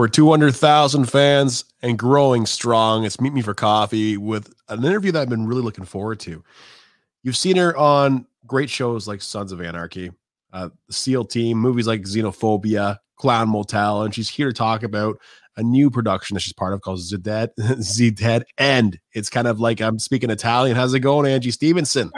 We're 0.00 0.08
200,000 0.08 1.10
fans 1.10 1.66
and 1.82 1.98
growing 1.98 2.46
strong. 2.46 3.04
It's 3.04 3.20
Meet 3.20 3.34
Me 3.34 3.42
for 3.42 3.52
Coffee 3.52 4.16
with 4.16 4.50
an 4.70 4.82
interview 4.82 5.12
that 5.12 5.20
I've 5.20 5.28
been 5.28 5.46
really 5.46 5.60
looking 5.60 5.84
forward 5.84 6.20
to. 6.20 6.42
You've 7.22 7.36
seen 7.36 7.56
her 7.56 7.76
on 7.76 8.24
great 8.46 8.70
shows 8.70 9.06
like 9.06 9.20
Sons 9.20 9.52
of 9.52 9.60
Anarchy, 9.60 10.10
uh, 10.54 10.70
the 10.86 10.94
SEAL 10.94 11.26
Team, 11.26 11.58
movies 11.58 11.86
like 11.86 12.00
Xenophobia, 12.04 12.96
Clown 13.16 13.50
Motel, 13.50 14.04
and 14.04 14.14
she's 14.14 14.30
here 14.30 14.46
to 14.48 14.54
talk 14.54 14.84
about 14.84 15.18
a 15.58 15.62
new 15.62 15.90
production 15.90 16.32
that 16.32 16.40
she's 16.40 16.54
part 16.54 16.72
of 16.72 16.80
called 16.80 17.00
Zdead, 17.00 17.50
Zdead 17.58 18.44
End. 18.56 18.98
It's 19.12 19.28
kind 19.28 19.46
of 19.46 19.60
like 19.60 19.82
I'm 19.82 19.98
speaking 19.98 20.30
Italian. 20.30 20.76
How's 20.76 20.94
it 20.94 21.00
going, 21.00 21.30
Angie 21.30 21.50
Stevenson? 21.50 22.10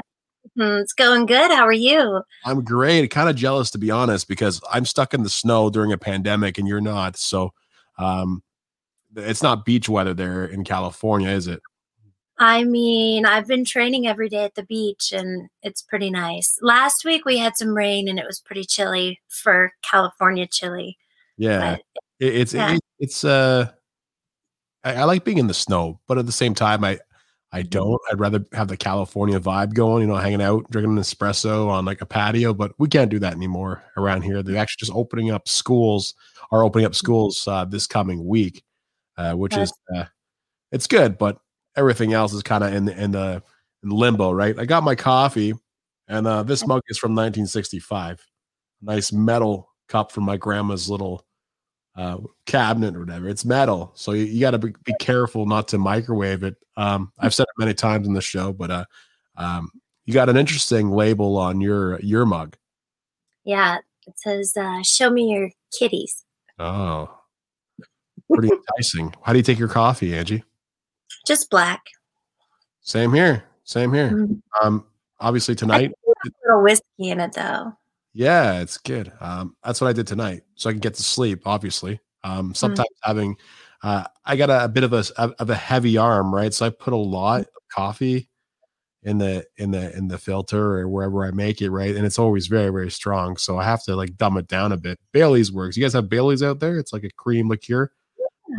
Hmm, 0.56 0.62
It's 0.62 0.92
going 0.92 1.26
good. 1.26 1.50
How 1.50 1.66
are 1.66 1.72
you? 1.72 2.22
I'm 2.44 2.62
great. 2.62 3.10
Kind 3.10 3.28
of 3.28 3.34
jealous 3.34 3.72
to 3.72 3.78
be 3.78 3.90
honest, 3.90 4.28
because 4.28 4.60
I'm 4.70 4.84
stuck 4.84 5.14
in 5.14 5.24
the 5.24 5.28
snow 5.28 5.68
during 5.68 5.90
a 5.90 5.98
pandemic 5.98 6.58
and 6.58 6.68
you're 6.68 6.80
not. 6.80 7.16
So 7.16 7.52
um 7.98 8.42
it's 9.14 9.42
not 9.42 9.64
beach 9.64 9.88
weather 9.88 10.14
there 10.14 10.46
in 10.46 10.64
California, 10.64 11.28
is 11.28 11.46
it? 11.46 11.60
I 12.38 12.64
mean, 12.64 13.26
I've 13.26 13.46
been 13.46 13.64
training 13.64 14.06
every 14.06 14.28
day 14.28 14.44
at 14.44 14.54
the 14.54 14.62
beach 14.62 15.12
and 15.12 15.48
it's 15.62 15.82
pretty 15.82 16.10
nice. 16.10 16.58
Last 16.62 17.04
week 17.04 17.24
we 17.24 17.36
had 17.38 17.56
some 17.56 17.76
rain 17.76 18.08
and 18.08 18.18
it 18.18 18.26
was 18.26 18.40
pretty 18.40 18.64
chilly 18.64 19.20
for 19.28 19.72
California 19.82 20.46
chilly. 20.46 20.96
Yeah. 21.36 21.76
But 21.76 21.82
it's 22.20 22.54
Yeah. 22.54 22.74
it, 22.74 22.80
it's 22.98 23.22
uh 23.24 23.70
I, 24.82 24.94
I 24.94 25.04
like 25.04 25.24
being 25.24 25.38
in 25.38 25.46
the 25.46 25.54
snow, 25.54 26.00
but 26.08 26.18
at 26.18 26.26
the 26.26 26.32
same 26.32 26.54
time 26.54 26.82
I 26.84 26.98
I 27.54 27.62
don't. 27.62 28.00
I'd 28.10 28.18
rather 28.18 28.44
have 28.52 28.68
the 28.68 28.78
California 28.78 29.38
vibe 29.38 29.74
going, 29.74 30.02
you 30.02 30.08
know, 30.08 30.16
hanging 30.16 30.40
out, 30.40 30.70
drinking 30.70 30.96
an 30.96 31.02
espresso 31.02 31.68
on 31.68 31.84
like 31.84 32.00
a 32.00 32.06
patio, 32.06 32.54
but 32.54 32.72
we 32.78 32.88
can't 32.88 33.10
do 33.10 33.18
that 33.18 33.34
anymore 33.34 33.84
around 33.98 34.22
here. 34.22 34.42
They're 34.42 34.56
actually 34.56 34.86
just 34.86 34.96
opening 34.96 35.30
up 35.30 35.46
schools, 35.46 36.14
are 36.50 36.64
opening 36.64 36.86
up 36.86 36.94
schools 36.94 37.46
uh, 37.46 37.66
this 37.66 37.86
coming 37.86 38.26
week, 38.26 38.64
uh, 39.18 39.34
which 39.34 39.54
is 39.56 39.70
uh, 39.94 40.04
it's 40.70 40.86
good, 40.86 41.18
but 41.18 41.40
everything 41.76 42.14
else 42.14 42.32
is 42.32 42.42
kind 42.42 42.64
of 42.64 42.72
in 42.72 42.86
the 42.86 42.98
in 42.98 43.10
the 43.10 43.42
in 43.82 43.90
limbo, 43.90 44.32
right? 44.32 44.58
I 44.58 44.64
got 44.64 44.82
my 44.82 44.94
coffee, 44.94 45.52
and 46.08 46.26
uh, 46.26 46.42
this 46.44 46.66
mug 46.66 46.80
is 46.88 46.96
from 46.96 47.12
1965, 47.12 48.26
nice 48.80 49.12
metal 49.12 49.68
cup 49.88 50.10
from 50.10 50.24
my 50.24 50.38
grandma's 50.38 50.88
little 50.88 51.26
uh, 51.96 52.18
cabinet 52.46 52.96
or 52.96 53.00
whatever. 53.00 53.28
It's 53.28 53.44
metal, 53.44 53.92
so 53.94 54.12
you, 54.12 54.24
you 54.24 54.40
got 54.40 54.52
to 54.52 54.58
be, 54.58 54.72
be 54.84 54.94
careful 55.00 55.46
not 55.46 55.68
to 55.68 55.78
microwave 55.78 56.42
it. 56.42 56.56
Um, 56.76 57.12
I've 57.18 57.34
said 57.34 57.44
it 57.44 57.58
many 57.60 57.74
times 57.74 58.06
in 58.06 58.14
the 58.14 58.20
show, 58.22 58.52
but 58.52 58.70
uh, 58.70 58.84
um, 59.36 59.70
you 60.06 60.14
got 60.14 60.28
an 60.28 60.36
interesting 60.36 60.90
label 60.90 61.36
on 61.36 61.60
your 61.60 62.00
your 62.00 62.24
mug. 62.26 62.56
yeah, 63.44 63.78
it 64.06 64.18
says, 64.18 64.54
uh, 64.56 64.82
show 64.82 65.10
me 65.10 65.30
your 65.32 65.50
kitties. 65.78 66.24
Oh, 66.58 67.10
pretty 68.32 68.48
enticing. 68.52 69.14
How 69.22 69.32
do 69.32 69.38
you 69.38 69.42
take 69.44 69.58
your 69.58 69.68
coffee, 69.68 70.16
Angie? 70.16 70.44
Just 71.26 71.50
black. 71.50 71.82
Same 72.80 73.12
here. 73.12 73.44
Same 73.64 73.92
here. 73.92 74.10
Mhm. 74.10 74.40
Um, 74.60 74.86
obviously 75.20 75.54
tonight. 75.54 75.92
a 75.92 76.30
little 76.46 76.62
whiskey 76.62 77.10
in 77.10 77.20
it 77.20 77.32
though. 77.32 77.72
Yeah, 78.14 78.60
it's 78.60 78.78
good. 78.78 79.12
Um, 79.20 79.56
that's 79.64 79.80
what 79.80 79.88
I 79.88 79.92
did 79.92 80.06
tonight, 80.06 80.42
so 80.54 80.68
I 80.68 80.72
can 80.72 80.80
get 80.80 80.94
to 80.94 81.02
sleep. 81.02 81.42
Obviously, 81.46 82.00
um, 82.24 82.54
sometimes 82.54 82.88
having, 83.02 83.36
uh, 83.82 84.04
I 84.24 84.36
got 84.36 84.50
a, 84.50 84.64
a 84.64 84.68
bit 84.68 84.84
of 84.84 84.92
a 84.92 85.04
of 85.18 85.48
a 85.48 85.54
heavy 85.54 85.96
arm, 85.96 86.34
right? 86.34 86.52
So 86.52 86.66
I 86.66 86.70
put 86.70 86.92
a 86.92 86.96
lot 86.96 87.40
of 87.40 87.46
coffee 87.72 88.28
in 89.04 89.18
the 89.18 89.44
in 89.56 89.70
the 89.70 89.96
in 89.96 90.08
the 90.08 90.18
filter 90.18 90.78
or 90.78 90.88
wherever 90.88 91.24
I 91.24 91.30
make 91.30 91.62
it, 91.62 91.70
right? 91.70 91.96
And 91.96 92.04
it's 92.04 92.18
always 92.18 92.48
very 92.48 92.70
very 92.70 92.90
strong, 92.90 93.36
so 93.36 93.58
I 93.58 93.64
have 93.64 93.82
to 93.84 93.96
like 93.96 94.16
dumb 94.18 94.36
it 94.36 94.46
down 94.46 94.72
a 94.72 94.76
bit. 94.76 94.98
Bailey's 95.12 95.50
works. 95.50 95.76
You 95.76 95.82
guys 95.82 95.94
have 95.94 96.10
Bailey's 96.10 96.42
out 96.42 96.60
there? 96.60 96.78
It's 96.78 96.92
like 96.92 97.04
a 97.04 97.10
cream 97.16 97.48
liqueur. 97.48 97.90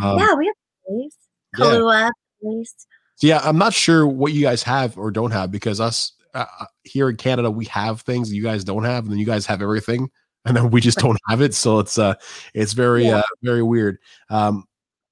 Um, 0.01 0.17
yeah, 0.17 0.33
we 0.33 0.47
have 0.47 0.55
Bailey's. 0.87 1.15
yeah. 1.57 2.09
Bailey's. 2.41 2.87
So 3.15 3.27
yeah, 3.27 3.39
I'm 3.43 3.57
not 3.57 3.73
sure 3.73 4.07
what 4.07 4.33
you 4.33 4.41
guys 4.41 4.63
have 4.63 4.97
or 4.97 5.11
don't 5.11 5.31
have 5.31 5.51
because 5.51 5.79
us 5.79 6.13
uh, 6.33 6.45
uh, 6.61 6.65
here 6.83 7.09
in 7.09 7.15
Canada 7.17 7.49
we 7.51 7.65
have 7.65 8.01
things 8.01 8.31
you 8.33 8.43
guys 8.43 8.63
don't 8.63 8.83
have, 8.83 9.03
and 9.03 9.11
then 9.11 9.19
you 9.19 9.25
guys 9.25 9.45
have 9.45 9.61
everything, 9.61 10.09
and 10.45 10.55
then 10.57 10.69
we 10.71 10.81
just 10.81 10.97
don't 10.99 11.19
have 11.29 11.41
it. 11.41 11.53
So 11.53 11.79
it's 11.79 11.97
uh, 11.97 12.15
it's 12.53 12.73
very 12.73 13.05
Yeah. 13.05 13.17
uh, 13.17 13.23
very 13.41 13.63
weird. 13.63 13.97
Um, 14.29 14.65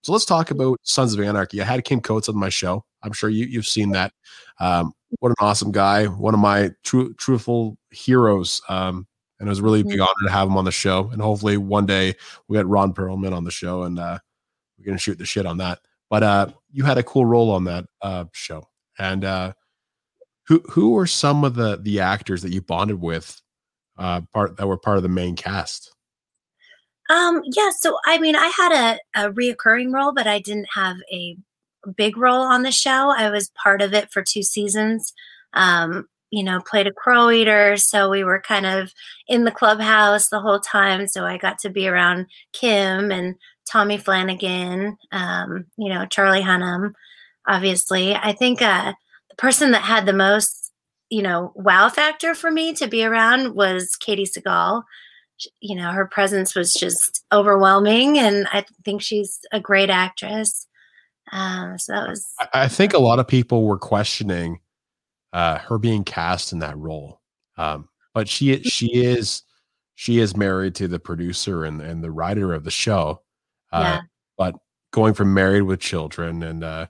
so 0.04 0.12
let's 0.12 0.26
talk 0.26 0.50
about 0.52 0.80
Sons 0.84 1.14
of 1.14 1.20
Anarchy. 1.20 1.62
I 1.62 1.66
had 1.66 1.84
Kim 1.84 2.02
Coates 2.02 2.28
on 2.28 2.36
my 2.38 2.50
show. 2.50 2.84
I'm 3.04 3.14
sure 3.14 3.30
you 3.30 3.46
you've 3.46 3.68
seen 3.68 3.92
that. 3.92 4.14
Um, 4.60 4.94
what 5.20 5.30
an 5.30 5.36
awesome 5.40 5.72
guy! 5.72 6.06
One 6.06 6.34
of 6.34 6.40
my 6.40 6.72
true 6.84 7.14
truthful 7.16 7.78
heroes. 7.92 8.62
Um, 8.70 9.08
and 9.40 9.48
it 9.48 9.50
was 9.50 9.60
a 9.60 9.64
really 9.64 9.82
big 9.82 9.98
Mhm. 9.98 10.04
honor 10.04 10.28
to 10.28 10.32
have 10.32 10.48
him 10.48 10.56
on 10.58 10.66
the 10.66 10.72
show. 10.72 11.10
And 11.10 11.20
hopefully 11.20 11.58
one 11.58 11.88
day 11.88 12.14
we 12.48 12.58
get 12.58 12.68
Ron 12.68 12.94
Perlman 12.94 13.36
on 13.36 13.44
the 13.44 13.50
show, 13.52 13.84
and 13.84 13.98
uh, 13.98 14.20
we're 14.78 14.86
gonna 14.86 15.00
shoot 15.00 15.18
the 15.18 15.26
shit 15.26 15.46
on 15.48 15.58
that. 15.58 15.80
But 16.12 16.24
uh, 16.24 16.48
you 16.72 16.84
had 16.84 16.98
a 17.00 17.04
cool 17.04 17.26
role 17.26 17.50
on 17.52 17.64
that 17.66 17.86
uh, 18.02 18.26
show. 18.34 18.68
And 19.00 19.26
uh, 19.26 19.54
who 20.48 20.62
who 20.70 20.92
were 20.92 21.08
some 21.08 21.44
of 21.44 21.56
the 21.56 21.78
the 21.82 22.00
actors 22.00 22.42
that 22.42 22.52
you 22.52 22.62
bonded 22.62 23.02
with, 23.02 23.42
uh, 23.98 24.22
part 24.34 24.58
that 24.58 24.68
were 24.68 24.78
part 24.78 24.98
of 24.98 25.04
the 25.04 25.10
main 25.10 25.36
cast? 25.36 25.94
Um, 27.10 27.42
yeah, 27.46 27.72
so 27.78 27.98
I 28.06 28.18
mean, 28.20 28.36
I 28.36 28.52
had 28.56 28.72
a, 29.16 29.26
a 29.28 29.32
reoccurring 29.32 29.94
role, 29.94 30.14
but 30.14 30.28
I 30.28 30.40
didn't 30.40 30.68
have 30.74 30.98
a 31.12 31.36
big 31.96 32.18
role 32.18 32.42
on 32.42 32.64
the 32.64 32.72
show. 32.72 33.14
I 33.16 33.30
was 33.30 33.52
part 33.62 33.82
of 33.82 33.94
it 33.94 34.12
for 34.12 34.24
two 34.24 34.44
seasons. 34.44 35.14
Um, 35.54 36.08
you 36.32 36.44
know, 36.44 36.62
played 36.62 36.88
a 36.88 36.94
crow 36.94 37.30
eater, 37.30 37.76
so 37.76 38.10
we 38.10 38.24
were 38.24 38.42
kind 38.42 38.66
of 38.66 38.94
in 39.28 39.44
the 39.44 39.52
clubhouse 39.52 40.30
the 40.30 40.40
whole 40.40 40.62
time. 40.62 41.06
So 41.08 41.26
I 41.26 41.38
got 41.38 41.60
to 41.60 41.70
be 41.70 41.88
around 41.90 42.28
Kim 42.54 43.12
and 43.12 43.36
Tommy 43.70 43.98
Flanagan, 43.98 44.98
um, 45.12 45.66
you 45.78 45.90
know, 45.90 46.06
Charlie 46.06 46.42
Hunnam, 46.42 46.94
obviously. 47.48 48.16
I 48.16 48.32
think 48.32 48.62
uh, 48.62 48.94
person 49.42 49.72
that 49.72 49.82
had 49.82 50.06
the 50.06 50.14
most, 50.14 50.72
you 51.10 51.24
know, 51.24 51.52
wow 51.56 51.90
factor 51.90 52.36
for 52.36 52.52
me 52.52 52.74
to 52.76 52.88
be 52.88 53.04
around 53.04 53.56
was 53.56 53.98
Katey 54.00 54.30
Sagal. 54.32 54.84
You 55.60 55.76
know 55.76 55.92
her 55.92 56.06
presence 56.06 56.54
was 56.54 56.72
just 56.72 57.26
overwhelming 57.34 58.20
and 58.20 58.48
i 58.52 58.64
think 58.86 59.02
she's 59.02 59.40
a 59.52 59.60
great 59.60 59.90
actress. 59.90 60.68
Um, 61.32 61.80
so 61.80 61.94
that 61.94 62.08
was 62.08 62.32
I, 62.40 62.48
I 62.54 62.68
think 62.68 62.94
a 62.94 63.00
lot 63.00 63.18
of 63.18 63.28
people 63.28 63.64
were 63.64 63.80
questioning 63.80 64.60
uh, 65.34 65.58
her 65.58 65.80
being 65.80 66.04
cast 66.04 66.54
in 66.54 66.60
that 66.60 66.78
role, 66.78 67.22
um, 67.58 67.90
but 68.14 68.30
she 68.30 68.62
she 68.62 69.04
is 69.04 69.42
she 69.96 70.20
is 70.20 70.38
married 70.38 70.76
to 70.76 70.88
the 70.88 71.00
producer 71.00 71.66
and 71.66 71.82
and 71.82 72.04
the 72.04 72.12
writer 72.12 72.54
of 72.54 72.64
the 72.64 72.70
show. 72.72 73.24
Uh, 73.72 73.82
yeah. 73.82 74.02
but 74.38 74.56
going 74.92 75.16
from 75.16 75.34
married 75.34 75.64
with 75.64 75.80
children 75.80 76.44
and 76.44 76.64
uh, 76.64 76.86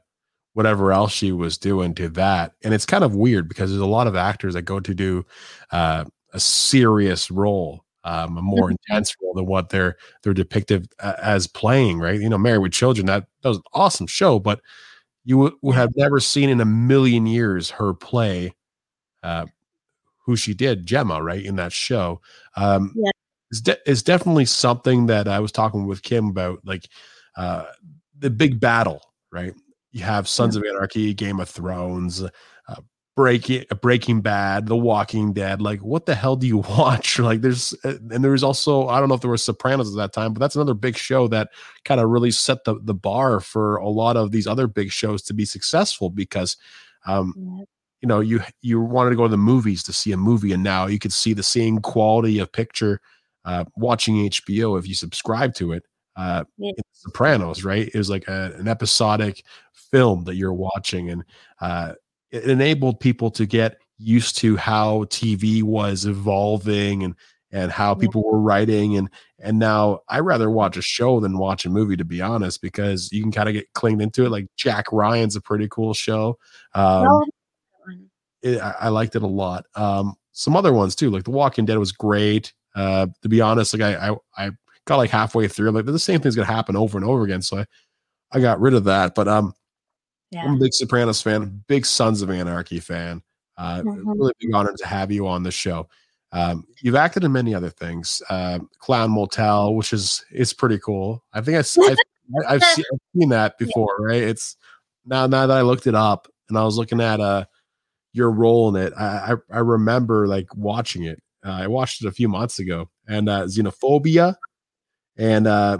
whatever 0.54 0.92
else 0.92 1.12
she 1.14 1.32
was 1.32 1.58
doing 1.58 1.94
to 1.96 2.10
that 2.10 2.54
and 2.64 2.74
it's 2.74 2.86
kind 2.86 3.04
of 3.04 3.16
weird 3.16 3.48
because 3.48 3.70
there's 3.70 3.82
a 3.82 3.86
lot 3.86 4.08
of 4.08 4.16
actors 4.16 4.54
that 4.54 4.64
go 4.64 4.80
to 4.80 4.94
do 4.94 5.26
uh, 5.72 6.04
a 6.34 6.40
serious 6.40 7.32
role 7.32 7.84
um, 8.04 8.38
a 8.38 8.42
more 8.42 8.68
Mhm. 8.70 8.72
intense 8.90 9.16
role 9.22 9.34
than 9.34 9.46
what 9.46 9.70
they're 9.70 9.96
they're 10.24 10.34
depicted 10.34 10.88
as 11.00 11.48
playing 11.48 12.00
right 12.00 12.20
you 12.20 12.30
know 12.30 12.38
married 12.38 12.60
with 12.60 12.72
children 12.74 13.06
that, 13.08 13.26
that 13.42 13.50
was 13.50 13.58
an 13.58 13.64
awesome 13.74 14.08
show 14.08 14.40
but 14.40 14.62
you 15.26 15.38
would, 15.38 15.54
would 15.62 15.76
have 15.76 15.92
never 15.96 16.20
seen 16.20 16.50
in 16.50 16.62
a 16.62 16.66
million 16.66 17.26
years 17.28 17.70
her 17.72 17.94
play 17.94 18.54
uh, 19.24 19.46
who 20.26 20.36
she 20.36 20.54
did 20.54 20.86
gemma 20.86 21.22
right 21.24 21.46
in 21.46 21.56
that 21.58 21.72
show 21.74 22.22
um, 22.56 22.92
Yeah. 22.96 23.12
is, 23.52 23.62
de- 23.62 23.90
is 23.90 24.04
definitely 24.04 24.46
something 24.46 25.08
that 25.08 25.28
i 25.28 25.40
was 25.40 25.52
talking 25.52 25.86
with 25.88 26.04
kim 26.04 26.28
about 26.28 26.60
like 26.66 26.88
uh, 27.38 27.66
the 28.20 28.30
big 28.30 28.60
battle, 28.60 29.02
right? 29.32 29.54
You 29.92 30.04
have 30.04 30.28
Sons 30.28 30.56
of 30.56 30.64
Anarchy, 30.64 31.14
Game 31.14 31.40
of 31.40 31.50
Thrones, 31.50 32.24
uh, 32.24 32.76
Breaking 33.16 33.66
Breaking 33.82 34.22
Bad, 34.22 34.68
The 34.68 34.76
Walking 34.76 35.34
Dead. 35.34 35.62
Like, 35.62 35.80
what 35.82 36.06
the 36.06 36.16
hell 36.16 36.36
do 36.38 36.48
you 36.48 36.58
watch? 36.70 37.20
Like, 37.20 37.42
there's 37.42 37.74
uh, 37.84 37.96
and 38.10 38.24
there 38.24 38.32
was 38.32 38.44
also 38.44 38.88
I 38.88 39.00
don't 39.00 39.10
know 39.10 39.16
if 39.16 39.22
there 39.22 39.30
was 39.30 39.44
Sopranos 39.44 39.94
at 39.94 39.98
that 39.98 40.14
time, 40.14 40.34
but 40.34 40.40
that's 40.40 40.56
another 40.56 40.74
big 40.74 40.96
show 40.96 41.28
that 41.28 41.50
kind 41.84 42.00
of 42.00 42.10
really 42.10 42.32
set 42.32 42.64
the 42.64 42.80
the 42.82 42.94
bar 42.94 43.40
for 43.42 43.76
a 43.78 43.90
lot 43.90 44.16
of 44.16 44.32
these 44.32 44.48
other 44.48 44.68
big 44.68 44.92
shows 44.92 45.22
to 45.24 45.34
be 45.34 45.46
successful 45.46 46.10
because. 46.10 46.58
Um, 47.08 47.34
yeah. 47.36 47.64
you 48.02 48.08
know 48.08 48.20
you 48.20 48.42
you 48.62 48.80
wanted 48.80 49.10
to 49.10 49.16
go 49.16 49.24
to 49.24 49.30
the 49.30 49.38
movies 49.38 49.82
to 49.84 49.94
see 49.94 50.12
a 50.12 50.18
movie 50.18 50.54
and 50.54 50.62
now 50.62 50.86
you 50.86 51.00
could 51.00 51.14
see 51.14 51.34
the 51.34 51.42
same 51.42 51.80
quality 51.80 52.38
of 52.38 52.52
picture 52.52 53.02
uh, 53.46 53.64
watching 53.76 54.30
hbo 54.30 54.78
if 54.78 54.88
you 54.88 54.94
subscribe 54.94 55.56
to 55.56 55.72
it 55.72 55.84
uh, 56.16 56.44
Yeah. 56.58 56.72
sopranos 56.92 57.64
right 57.64 57.90
it 57.94 57.98
was 57.98 58.10
like 58.10 58.28
a, 58.28 58.54
an 58.58 58.68
episodic 58.68 59.44
film 59.74 60.24
that 60.26 60.36
you're 60.36 60.54
watching 60.54 61.10
and 61.10 61.24
uh, 61.62 61.94
it 62.32 62.44
enabled 62.46 63.00
people 63.00 63.32
to 63.32 63.46
get 63.46 63.78
used 63.98 64.38
to 64.38 64.56
how 64.58 65.04
tv 65.06 65.64
was 65.64 66.06
evolving 66.06 67.04
and 67.04 67.16
and 67.52 67.72
how 67.72 67.92
Yeah. 67.96 68.00
people 68.02 68.24
were 68.24 68.40
writing 68.40 68.98
and 68.98 69.10
and 69.40 69.58
now 69.60 70.00
i 70.10 70.20
rather 70.20 70.50
watch 70.50 70.78
a 70.78 70.82
show 70.82 71.20
than 71.20 71.38
watch 71.38 71.66
a 71.66 71.70
movie 71.70 71.98
to 71.98 72.06
be 72.06 72.22
honest 72.22 72.62
because 72.62 73.12
you 73.12 73.22
can 73.22 73.32
kind 73.32 73.48
of 73.50 73.54
get 73.54 73.72
clinged 73.74 74.02
into 74.02 74.26
it 74.26 74.30
like 74.30 74.48
jack 74.58 74.86
ryan's 74.92 75.36
a 75.36 75.42
pretty 75.42 75.68
cool 75.70 75.94
show 75.94 76.38
um, 76.74 77.24
it, 78.42 78.60
I, 78.62 78.76
I 78.82 78.90
liked 78.90 79.16
it 79.16 79.22
a 79.24 79.28
lot. 79.28 79.66
Um, 79.76 80.16
some 80.32 80.56
other 80.56 80.74
ones 80.74 80.96
too, 80.96 81.10
like 81.12 81.26
The 81.26 81.32
Walking 81.32 81.66
Dead 81.66 81.78
was 81.78 81.92
great. 81.92 82.54
Uh, 82.74 83.08
to 83.22 83.30
be 83.30 83.42
honest, 83.42 83.78
like 83.78 83.82
I, 83.96 84.10
I, 84.10 84.46
I 84.48 84.50
got 84.92 84.98
like 84.98 85.10
halfway 85.10 85.48
through. 85.48 85.70
I'm 85.70 85.76
like 85.76 85.86
the 85.86 85.98
same 85.98 86.20
thing's 86.20 86.36
gonna 86.36 86.46
happen 86.52 86.76
over 86.76 86.98
and 86.98 87.08
over 87.08 87.24
again. 87.24 87.42
So 87.42 87.60
I, 87.60 87.66
I 88.34 88.40
got 88.42 88.60
rid 88.60 88.74
of 88.74 88.84
that. 88.86 89.16
But 89.16 89.28
um, 89.28 89.54
Yeah. 90.32 90.44
I'm 90.46 90.56
a 90.56 90.60
big 90.60 90.74
Sopranos 90.74 91.22
fan, 91.22 91.64
big 91.68 91.86
Sons 91.86 92.22
of 92.22 92.30
Anarchy 92.30 92.80
fan. 92.80 93.22
Uh, 93.58 93.82
Mhm. 93.84 94.04
Really 94.06 94.34
big 94.40 94.54
honor 94.54 94.74
to 94.74 94.88
have 94.88 95.12
you 95.12 95.28
on 95.28 95.44
the 95.44 95.52
show. 95.52 95.88
Um, 96.34 96.66
you've 96.82 96.96
acted 96.96 97.24
in 97.24 97.32
many 97.32 97.54
other 97.54 97.70
things, 97.70 98.22
uh, 98.30 98.60
Clown 98.80 99.12
Motel, 99.12 99.76
which 99.76 99.92
is 99.94 100.24
is 100.32 100.54
pretty 100.54 100.80
cool. 100.80 101.24
I 101.34 101.42
think 101.42 101.56
I, 101.56 101.60
I 101.60 102.54
I've, 102.56 102.64
seen, 102.64 102.86
I've 102.94 103.00
seen 103.18 103.30
that 103.30 103.58
before, 103.60 103.96
right? 104.00 104.24
It's 104.24 104.56
now 105.06 105.28
now 105.28 105.48
that 105.48 105.58
I 105.58 105.62
looked 105.62 105.88
it 105.88 105.96
up 105.96 106.28
and 106.50 106.58
I 106.58 106.64
was 106.64 106.78
looking 106.78 107.02
at 107.02 107.20
uh 107.20 107.46
your 108.14 108.32
role 108.32 108.76
in 108.76 108.82
it. 108.82 108.94
I 108.98 109.34
I, 109.34 109.58
I 109.58 109.60
remember 109.60 110.28
like 110.28 110.48
watching 110.56 111.04
it. 111.04 111.22
Uh, 111.46 111.52
I 111.64 111.68
watched 111.68 112.04
it 112.04 112.08
a 112.08 112.12
few 112.12 112.30
months 112.30 112.60
ago, 112.60 112.90
and 113.08 113.28
uh, 113.28 113.44
Xenophobia, 113.46 114.36
and 115.22 115.46
uh, 115.46 115.78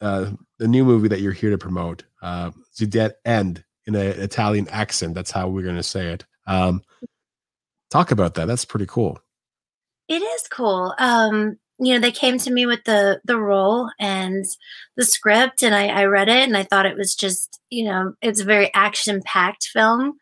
uh, 0.00 0.30
the 0.58 0.66
new 0.66 0.84
movie 0.84 1.08
that 1.08 1.20
you're 1.20 1.32
here 1.32 1.50
to 1.50 1.58
promote, 1.58 2.02
uh, 2.22 2.50
Dead 2.88 3.14
End, 3.26 3.62
in 3.86 3.94
an 3.94 4.06
Italian 4.20 4.66
accent. 4.70 5.14
That's 5.14 5.30
how 5.30 5.48
we're 5.48 5.62
going 5.62 5.76
to 5.76 5.82
say 5.82 6.12
it. 6.12 6.24
Um, 6.46 6.82
talk 7.90 8.10
about 8.10 8.34
that. 8.34 8.46
That's 8.46 8.64
pretty 8.64 8.86
cool. 8.86 9.18
It 10.08 10.22
is 10.22 10.48
cool. 10.50 10.94
Um, 10.98 11.58
you 11.78 11.92
know, 11.92 12.00
they 12.00 12.10
came 12.10 12.38
to 12.38 12.50
me 12.50 12.64
with 12.64 12.84
the 12.84 13.20
the 13.24 13.38
role 13.38 13.90
and 14.00 14.46
the 14.96 15.04
script, 15.04 15.62
and 15.62 15.74
I, 15.74 15.88
I 15.88 16.04
read 16.06 16.30
it, 16.30 16.44
and 16.44 16.56
I 16.56 16.62
thought 16.62 16.86
it 16.86 16.96
was 16.96 17.14
just, 17.14 17.60
you 17.68 17.84
know, 17.84 18.14
it's 18.22 18.40
a 18.40 18.44
very 18.44 18.72
action 18.72 19.20
packed 19.26 19.68
film. 19.72 20.14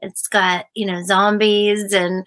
It's 0.00 0.26
got 0.26 0.66
you 0.74 0.86
know 0.86 1.02
zombies 1.04 1.92
and 1.92 2.24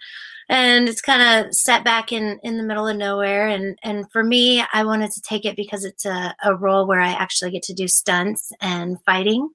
and 0.48 0.88
it's 0.88 1.00
kind 1.00 1.46
of 1.46 1.54
set 1.54 1.84
back 1.84 2.12
in 2.12 2.38
in 2.42 2.56
the 2.56 2.62
middle 2.62 2.86
of 2.88 2.96
nowhere. 2.96 3.48
And 3.48 3.78
and 3.82 4.10
for 4.10 4.24
me, 4.24 4.64
I 4.72 4.84
wanted 4.84 5.10
to 5.12 5.22
take 5.22 5.44
it 5.44 5.56
because 5.56 5.84
it's 5.84 6.04
a, 6.04 6.34
a 6.44 6.54
role 6.54 6.86
where 6.86 7.00
I 7.00 7.10
actually 7.10 7.50
get 7.50 7.62
to 7.64 7.74
do 7.74 7.88
stunts 7.88 8.50
and 8.60 9.02
fighting 9.04 9.48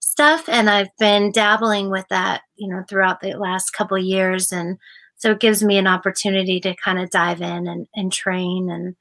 stuff, 0.00 0.48
and 0.48 0.70
I've 0.70 0.96
been 0.98 1.32
dabbling 1.32 1.90
with 1.90 2.06
that, 2.10 2.42
you 2.56 2.68
know, 2.68 2.84
throughout 2.88 3.20
the 3.20 3.34
last 3.34 3.70
couple 3.70 3.96
of 3.96 4.04
years, 4.04 4.52
and 4.52 4.78
so 5.16 5.32
it 5.32 5.40
gives 5.40 5.62
me 5.62 5.78
an 5.78 5.86
opportunity 5.86 6.60
to 6.60 6.76
kind 6.76 6.98
of 6.98 7.10
dive 7.10 7.40
in 7.40 7.66
and, 7.66 7.86
and 7.94 8.12
train 8.12 8.70
and 8.70 8.94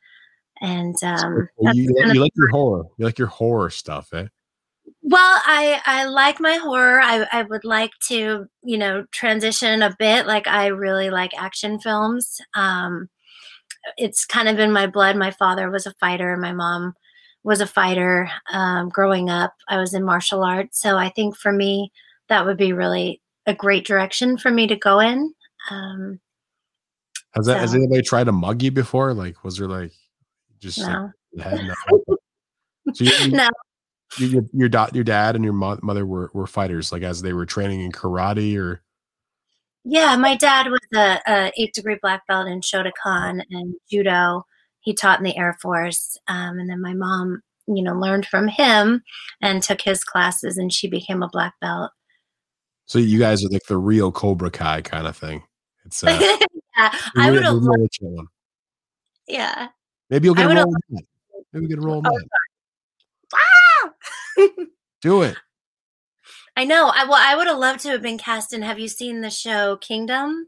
and 0.62 0.96
um 1.04 1.50
you, 1.74 1.94
you 2.14 2.22
like 2.22 2.32
your 2.36 2.50
horror. 2.50 2.86
You 2.98 3.06
like 3.06 3.20
your 3.20 3.28
horror 3.28 3.70
stuff, 3.70 4.14
eh? 4.14 4.28
Well 5.02 5.42
i 5.46 5.82
i 5.86 6.06
like 6.06 6.40
my 6.40 6.56
horror. 6.56 7.00
I 7.02 7.28
i 7.32 7.44
would 7.44 7.64
like 7.64 7.92
to 8.08 8.46
you 8.64 8.78
know 8.78 9.06
transition 9.12 9.82
a 9.82 9.96
bit. 9.98 10.28
Like 10.28 10.48
i 10.48 10.68
really 10.68 11.10
like 11.10 11.32
action 11.38 11.80
films. 11.80 12.42
Um 12.56 13.10
it's 13.98 14.26
kind 14.26 14.48
of 14.48 14.60
in 14.60 14.72
my 14.72 14.88
blood. 14.88 15.16
My 15.16 15.32
father 15.32 15.70
was 15.70 15.86
a 15.86 15.94
fighter. 16.00 16.36
My 16.38 16.54
mom 16.54 16.94
was 17.44 17.62
a 17.62 17.68
fighter 17.68 18.28
um, 18.52 18.90
growing 18.90 19.30
up. 19.30 19.54
I 19.70 19.78
was 19.78 19.94
in 19.94 20.04
martial 20.04 20.44
arts. 20.44 20.82
So 20.82 20.98
i 20.98 21.10
think 21.10 21.38
for 21.38 21.52
me 21.52 21.92
that 22.30 22.46
would 22.46 22.58
be 22.58 22.74
really 22.74 23.22
a 23.46 23.54
great 23.54 23.86
direction 23.86 24.38
for 24.38 24.52
me 24.52 24.68
to 24.68 24.76
go 24.76 25.00
in. 25.00 25.34
Um 25.70 26.20
Has 27.36 27.46
that 27.48 27.60
has 27.60 27.76
anybody 27.76 28.02
tried 28.02 28.26
to 28.26 28.32
mug 28.32 28.62
you 28.62 28.72
before? 28.72 29.14
Like, 29.14 29.44
was 29.44 29.58
there 29.58 29.68
like 29.68 29.94
just 30.60 30.80
no. 30.80 31.12
head? 31.40 31.62
No. 31.66 32.18
So 32.94 33.04
you, 33.04 33.32
no 33.32 33.50
your 34.18 34.44
your 34.54 34.70
dad, 34.70 34.96
your 34.96 35.04
dad 35.04 35.36
and 35.36 35.44
your 35.44 35.54
mo- 35.54 35.80
mother 35.82 36.06
were 36.06 36.30
were 36.34 36.48
fighters, 36.48 36.92
like 36.92 37.04
as 37.04 37.22
they 37.22 37.34
were 37.34 37.46
training 37.46 37.82
in 37.82 37.92
karate 37.92 38.58
or 38.58 38.82
Yeah, 39.84 40.16
my 40.18 40.36
dad 40.36 40.68
was 40.70 40.80
a, 40.96 41.20
a 41.28 41.52
eighth 41.58 41.74
degree 41.74 41.98
black 42.02 42.26
belt 42.28 42.48
in 42.48 42.62
Shotokan 42.62 43.42
and 43.50 43.76
judo. 43.90 44.46
He 44.80 44.94
taught 44.94 45.20
in 45.20 45.26
the 45.26 45.38
Air 45.38 45.58
Force, 45.62 46.18
um, 46.28 46.60
and 46.60 46.70
then 46.70 46.82
my 46.82 46.94
mom, 46.94 47.42
you 47.68 47.82
know, 47.84 47.94
learned 47.94 48.26
from 48.28 48.48
him 48.48 49.04
and 49.42 49.62
took 49.64 49.82
his 49.82 50.04
classes, 50.04 50.58
and 50.58 50.72
she 50.72 50.88
became 50.88 51.24
a 51.24 51.30
black 51.30 51.54
belt. 51.62 51.92
so 52.86 53.00
you 53.00 53.18
guys 53.20 53.44
are 53.44 53.50
like 53.50 53.66
the 53.68 53.78
real 53.78 54.12
Cobra 54.12 54.52
Kai 54.52 54.82
kind 54.82 55.08
of 55.08 55.18
thing. 55.18 55.44
It's 55.86 56.04
uh, 56.04 56.18
yeah, 56.78 56.94
I 57.18 57.32
would 57.32 57.44
have. 57.44 57.56
the 57.56 57.62
real 57.62 57.82
legit 57.82 58.02
one. 58.02 58.28
Yeah. 59.28 59.70
Maybe 60.12 60.26
you'll 60.26 60.36
get 60.36 60.52
a 60.52 60.56
role. 60.56 60.76
Maybe 61.52 61.66
we 61.66 61.68
get 61.68 61.80
a 61.80 61.82
role. 61.82 62.00
in 62.00 62.06
Oh! 62.06 62.20
Do 65.02 65.22
it. 65.22 65.36
I 66.58 66.64
know. 66.66 66.92
I 66.94 67.04
well, 67.06 67.20
I 67.22 67.36
would 67.36 67.48
have 67.48 67.58
loved 67.58 67.82
to 67.82 67.90
have 67.90 68.02
been 68.02 68.18
cast 68.18 68.54
in. 68.54 68.62
Have 68.62 68.80
you 68.80 68.88
seen 68.88 69.22
the 69.22 69.30
show 69.30 69.78
Kingdom? 69.78 70.48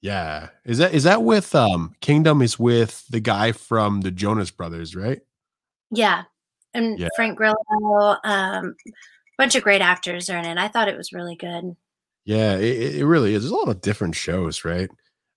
Yeah. 0.00 0.48
Is 0.64 0.78
that 0.78 0.94
is 0.94 1.04
that 1.04 1.22
with 1.22 1.54
um 1.54 1.94
Kingdom 2.00 2.42
is 2.42 2.58
with 2.58 3.04
the 3.08 3.20
guy 3.20 3.52
from 3.52 4.00
the 4.00 4.10
Jonas 4.10 4.50
Brothers, 4.50 4.94
right? 4.96 5.20
Yeah, 5.90 6.24
and 6.74 6.98
Yeah. 6.98 7.08
Frank 7.16 7.36
Grillo. 7.36 7.54
Um, 8.24 8.74
a 8.86 8.92
bunch 9.38 9.54
of 9.56 9.62
great 9.62 9.82
actors 9.82 10.30
are 10.30 10.38
in 10.38 10.44
it. 10.44 10.58
I 10.58 10.68
thought 10.68 10.88
it 10.88 10.96
was 10.96 11.12
really 11.12 11.36
good. 11.36 11.76
Yeah, 12.24 12.56
it, 12.56 12.96
it 12.96 13.06
really 13.06 13.34
is. 13.34 13.42
There's 13.42 13.52
a 13.52 13.56
lot 13.56 13.68
of 13.68 13.80
different 13.80 14.14
shows, 14.14 14.64
right? 14.64 14.88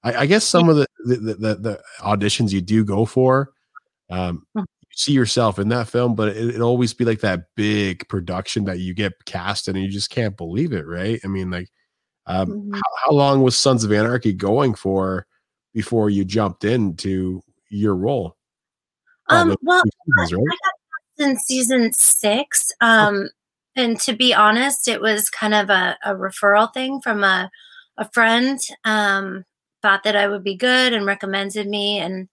I, 0.04 0.14
I 0.18 0.26
guess 0.28 0.46
some 0.46 0.70
of 0.70 0.76
the 0.78 0.88
the, 1.06 1.16
the 1.18 1.56
the 1.56 1.84
auditions 2.02 2.52
you 2.54 2.62
do 2.62 2.86
go 2.86 3.06
for, 3.06 3.52
um, 4.12 4.46
Mhm. 4.56 4.66
See 4.96 5.12
yourself 5.12 5.60
in 5.60 5.68
that 5.68 5.90
film, 5.90 6.16
but 6.16 6.30
it, 6.30 6.56
it 6.56 6.62
always 6.62 6.94
be 6.94 7.04
like 7.06 7.20
that 7.20 7.48
big 7.56 8.08
production 8.08 8.64
that 8.64 8.80
you 8.80 8.94
get 8.94 9.14
cast 9.26 9.68
in, 9.68 9.76
and 9.76 9.86
you 9.86 9.92
just 9.92 10.10
can't 10.10 10.38
believe 10.38 10.72
it, 10.74 10.88
right? 10.88 11.20
I 11.24 11.28
mean, 11.28 11.52
like, 11.52 11.70
um, 12.26 12.54
Mhm. 12.54 12.74
how, 12.74 12.92
how 13.06 13.12
long 13.12 13.44
was 13.44 13.58
Sons 13.58 13.84
of 13.84 13.92
Anarchy 13.92 14.34
going 14.34 14.74
for 14.74 15.28
before 15.74 16.10
you 16.10 16.24
jumped 16.26 16.64
into 16.64 17.44
your 17.70 17.96
role? 17.96 18.38
Um, 19.30 19.50
Probably 19.50 19.58
well, 19.62 19.84
seasons, 20.18 20.34
right? 20.34 20.58
in 21.18 21.38
season 21.38 21.94
six. 21.94 22.72
Um, 22.82 23.30
and 23.76 24.00
to 24.02 24.14
be 24.14 24.34
honest, 24.34 24.88
it 24.88 25.02
was 25.02 25.30
kind 25.30 25.54
of 25.54 25.70
a, 25.70 25.98
a 26.06 26.16
referral 26.16 26.74
thing 26.74 27.02
from 27.02 27.24
a, 27.24 27.52
a 27.98 28.10
friend. 28.12 28.60
Um, 28.86 29.44
thought 29.82 30.04
that 30.04 30.16
I 30.16 30.28
would 30.28 30.44
be 30.44 30.56
good 30.56 30.94
and 30.94 31.06
recommended 31.06 31.68
me. 31.68 32.00
And, 32.00 32.30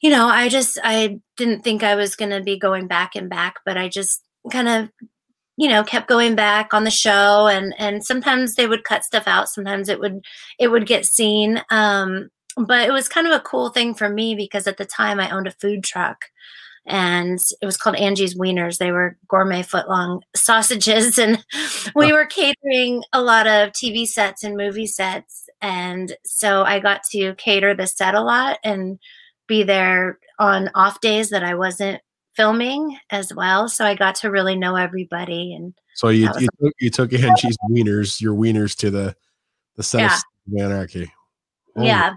you 0.00 0.10
know, 0.10 0.26
I 0.26 0.48
just, 0.48 0.78
I 0.82 1.20
didn't 1.36 1.62
think 1.62 1.82
I 1.82 1.94
was 1.94 2.16
going 2.16 2.30
to 2.30 2.40
be 2.42 2.58
going 2.58 2.86
back 2.86 3.16
and 3.16 3.28
back, 3.28 3.56
but 3.64 3.76
I 3.76 3.88
just 3.88 4.22
kind 4.52 4.68
of, 4.68 4.90
you 5.56 5.68
know, 5.68 5.82
kept 5.82 6.08
going 6.08 6.36
back 6.36 6.72
on 6.72 6.84
the 6.84 6.90
show 6.90 7.48
and, 7.48 7.74
and 7.78 8.04
sometimes 8.04 8.54
they 8.54 8.68
would 8.68 8.84
cut 8.84 9.04
stuff 9.04 9.24
out. 9.26 9.48
Sometimes 9.48 9.88
it 9.88 9.98
would, 9.98 10.24
it 10.58 10.68
would 10.68 10.86
get 10.86 11.04
seen. 11.04 11.62
Um, 11.70 12.30
but 12.56 12.88
it 12.88 12.92
was 12.92 13.08
kind 13.08 13.26
of 13.26 13.32
a 13.32 13.40
cool 13.40 13.70
thing 13.70 13.94
for 13.94 14.08
me 14.08 14.34
because 14.34 14.66
at 14.66 14.76
the 14.76 14.84
time 14.84 15.18
I 15.20 15.30
owned 15.30 15.46
a 15.46 15.52
food 15.52 15.82
truck 15.82 16.26
and 16.88 17.38
it 17.60 17.66
was 17.66 17.76
called 17.76 17.96
Angie's 17.96 18.36
Wieners. 18.36 18.78
They 18.78 18.90
were 18.90 19.18
gourmet 19.28 19.62
footlong 19.62 20.22
sausages, 20.36 21.18
and 21.18 21.44
we 21.94 22.12
were 22.12 22.24
catering 22.24 23.04
a 23.12 23.20
lot 23.20 23.46
of 23.46 23.70
TV 23.70 24.06
sets 24.06 24.42
and 24.42 24.56
movie 24.56 24.86
sets. 24.86 25.48
And 25.60 26.16
so 26.24 26.62
I 26.62 26.80
got 26.80 27.02
to 27.10 27.34
cater 27.34 27.74
the 27.74 27.86
set 27.86 28.14
a 28.14 28.22
lot 28.22 28.58
and 28.64 28.98
be 29.48 29.64
there 29.64 30.18
on 30.38 30.70
off 30.76 31.00
days 31.00 31.30
that 31.30 31.42
I 31.42 31.54
wasn't 31.56 32.00
filming 32.36 32.96
as 33.10 33.34
well. 33.34 33.68
So 33.68 33.84
I 33.84 33.96
got 33.96 34.14
to 34.16 34.30
really 34.30 34.54
know 34.54 34.76
everybody. 34.76 35.54
And 35.54 35.74
So 35.94 36.08
you 36.10 36.30
you 36.38 36.48
took, 36.62 36.74
you 36.78 36.90
took 36.90 37.12
Angie's 37.12 37.58
wieners, 37.68 38.20
your 38.20 38.34
wieners 38.36 38.76
to 38.78 38.90
the 38.90 39.16
the 39.74 39.82
set 39.82 40.00
Yeah. 40.02 40.16
Of 40.16 40.60
Anarchy. 40.60 41.12
Oh, 41.76 41.82
yeah, 41.84 42.12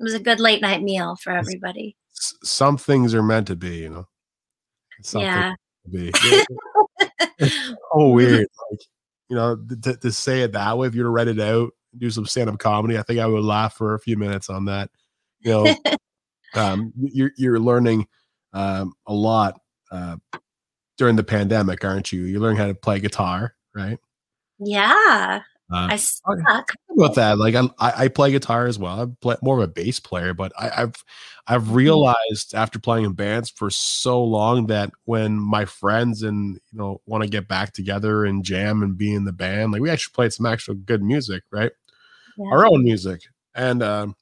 it 0.00 0.02
was 0.02 0.14
a 0.14 0.18
good 0.20 0.40
late 0.40 0.60
night 0.62 0.82
meal 0.82 1.16
for 1.22 1.30
everybody. 1.30 1.96
s- 2.16 2.34
some 2.42 2.76
things 2.76 3.14
are 3.14 3.22
meant 3.22 3.46
to 3.48 3.56
be, 3.56 3.78
you 3.78 3.88
know. 3.90 4.06
Some 5.02 5.22
Yeah. 5.22 5.54
be. 5.90 6.12
oh, 7.92 8.10
weird. 8.10 8.46
Like, 8.70 8.80
you 9.28 9.36
know, 9.36 9.56
to, 9.82 9.96
to 9.96 10.12
say 10.12 10.42
it 10.42 10.52
that 10.52 10.76
way, 10.78 10.86
if 10.86 10.94
you 10.94 11.02
were 11.02 11.06
to 11.08 11.10
write 11.10 11.28
it 11.28 11.40
out, 11.40 11.70
do 11.98 12.10
some 12.10 12.26
stand 12.26 12.50
up 12.50 12.58
comedy, 12.58 12.98
I 12.98 13.02
think 13.02 13.20
I 13.20 13.26
would 13.26 13.44
laugh 13.44 13.74
for 13.76 13.94
a 13.94 14.00
few 14.00 14.16
minutes 14.16 14.48
on 14.50 14.66
that. 14.66 14.90
You 15.40 15.50
know, 15.52 15.74
um, 16.56 16.92
you're 16.96 17.32
you're 17.36 17.60
learning 17.60 18.06
um, 18.52 18.92
a 19.06 19.14
lot 19.14 19.60
uh, 19.90 20.16
during 20.98 21.16
the 21.16 21.24
pandemic, 21.24 21.84
aren't 21.84 22.12
you? 22.12 22.22
You're 22.22 22.40
learning 22.40 22.58
how 22.58 22.66
to 22.66 22.74
play 22.74 23.00
guitar, 23.00 23.54
right? 23.74 23.98
yeah, 24.58 25.42
Uh, 25.72 25.90
I 25.90 25.96
suck. 25.96 26.72
about 26.90 27.14
that. 27.16 27.38
Like 27.38 27.54
I, 27.54 27.68
I 27.78 28.08
play 28.08 28.30
guitar 28.30 28.66
as 28.66 28.78
well. 28.78 29.00
I'm 29.00 29.16
play, 29.20 29.36
more 29.42 29.56
of 29.58 29.64
a 29.64 29.72
bass 29.72 29.98
player, 29.98 30.34
but 30.34 30.52
I, 30.58 30.82
I've 30.82 30.94
I've 31.46 31.62
Mm-hmm. 31.64 31.74
realized 31.74 32.54
after 32.54 32.78
playing 32.78 33.06
in 33.06 33.12
bands 33.14 33.50
for 33.50 33.70
so 33.70 34.22
long 34.22 34.66
that 34.66 34.90
when 35.04 35.38
my 35.38 35.64
friends 35.64 36.22
and 36.22 36.60
you 36.70 36.78
know 36.78 37.00
want 37.06 37.24
to 37.24 37.28
get 37.30 37.48
back 37.48 37.72
together 37.72 38.24
and 38.24 38.44
jam 38.44 38.82
and 38.82 38.96
be 38.96 39.14
in 39.14 39.24
the 39.24 39.32
band, 39.32 39.72
like 39.72 39.80
we 39.82 39.90
actually 39.90 40.12
played 40.14 40.32
some 40.32 40.46
actual 40.46 40.74
good 40.74 41.02
music, 41.02 41.42
right? 41.50 41.72
Yeah. 42.36 42.50
Our 42.50 42.66
own 42.66 42.84
music, 42.84 43.22
and 43.54 43.82
um, 43.82 44.16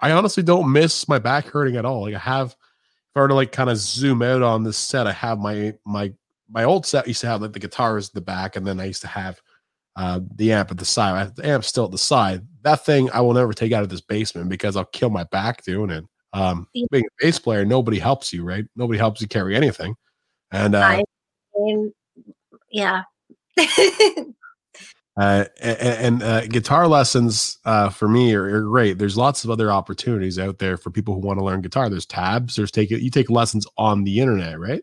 I 0.00 0.12
honestly 0.12 0.42
don't 0.42 0.72
miss 0.72 1.08
my 1.08 1.18
back 1.18 1.46
hurting 1.46 1.76
at 1.76 1.84
all. 1.84 2.02
Like 2.02 2.14
I 2.14 2.18
have, 2.18 2.48
if 2.48 3.16
I 3.16 3.20
were 3.20 3.28
to 3.28 3.34
like 3.34 3.52
kind 3.52 3.70
of 3.70 3.76
zoom 3.76 4.22
out 4.22 4.42
on 4.42 4.64
this 4.64 4.76
set, 4.76 5.06
I 5.06 5.12
have 5.12 5.38
my 5.38 5.74
my 5.84 6.12
my 6.48 6.64
old 6.64 6.86
set 6.86 7.06
used 7.06 7.20
to 7.20 7.26
have 7.28 7.42
like 7.42 7.52
the 7.52 7.58
guitars 7.58 8.08
at 8.08 8.14
the 8.14 8.20
back, 8.20 8.56
and 8.56 8.66
then 8.66 8.80
I 8.80 8.86
used 8.86 9.02
to 9.02 9.08
have 9.08 9.40
uh, 9.96 10.20
the 10.36 10.52
amp 10.52 10.70
at 10.70 10.78
the 10.78 10.84
side. 10.84 11.34
The 11.36 11.46
amp's 11.46 11.66
still 11.66 11.84
at 11.84 11.90
the 11.90 11.98
side. 11.98 12.46
That 12.62 12.84
thing 12.84 13.10
I 13.12 13.20
will 13.20 13.34
never 13.34 13.52
take 13.52 13.72
out 13.72 13.82
of 13.82 13.88
this 13.88 14.00
basement 14.00 14.48
because 14.48 14.76
I'll 14.76 14.84
kill 14.86 15.10
my 15.10 15.24
back 15.24 15.62
doing 15.64 15.90
it. 15.90 16.04
Um, 16.32 16.68
being 16.72 17.04
a 17.04 17.24
bass 17.24 17.38
player, 17.38 17.64
nobody 17.64 17.98
helps 17.98 18.32
you, 18.32 18.44
right? 18.44 18.64
Nobody 18.76 18.98
helps 18.98 19.20
you 19.20 19.28
carry 19.28 19.56
anything. 19.56 19.96
And 20.52 20.74
uh, 20.74 20.80
I 20.80 21.02
mean, 21.56 21.92
yeah. 22.70 23.02
uh, 25.16 25.44
and, 25.60 25.78
and 25.78 26.22
uh, 26.22 26.46
guitar 26.46 26.86
lessons 26.86 27.58
uh, 27.64 27.88
for 27.88 28.08
me 28.08 28.32
are, 28.34 28.44
are, 28.44 28.62
great. 28.62 28.98
There's 28.98 29.16
lots 29.16 29.44
of 29.44 29.50
other 29.50 29.70
opportunities 29.70 30.38
out 30.38 30.58
there 30.58 30.76
for 30.76 30.90
people 30.90 31.14
who 31.14 31.20
want 31.20 31.38
to 31.38 31.44
learn 31.44 31.62
guitar. 31.62 31.90
There's 31.90 32.06
tabs. 32.06 32.56
There's 32.56 32.70
take 32.70 32.90
you 32.90 33.10
take 33.10 33.28
lessons 33.28 33.66
on 33.76 34.04
the 34.04 34.20
internet, 34.20 34.58
right? 34.58 34.82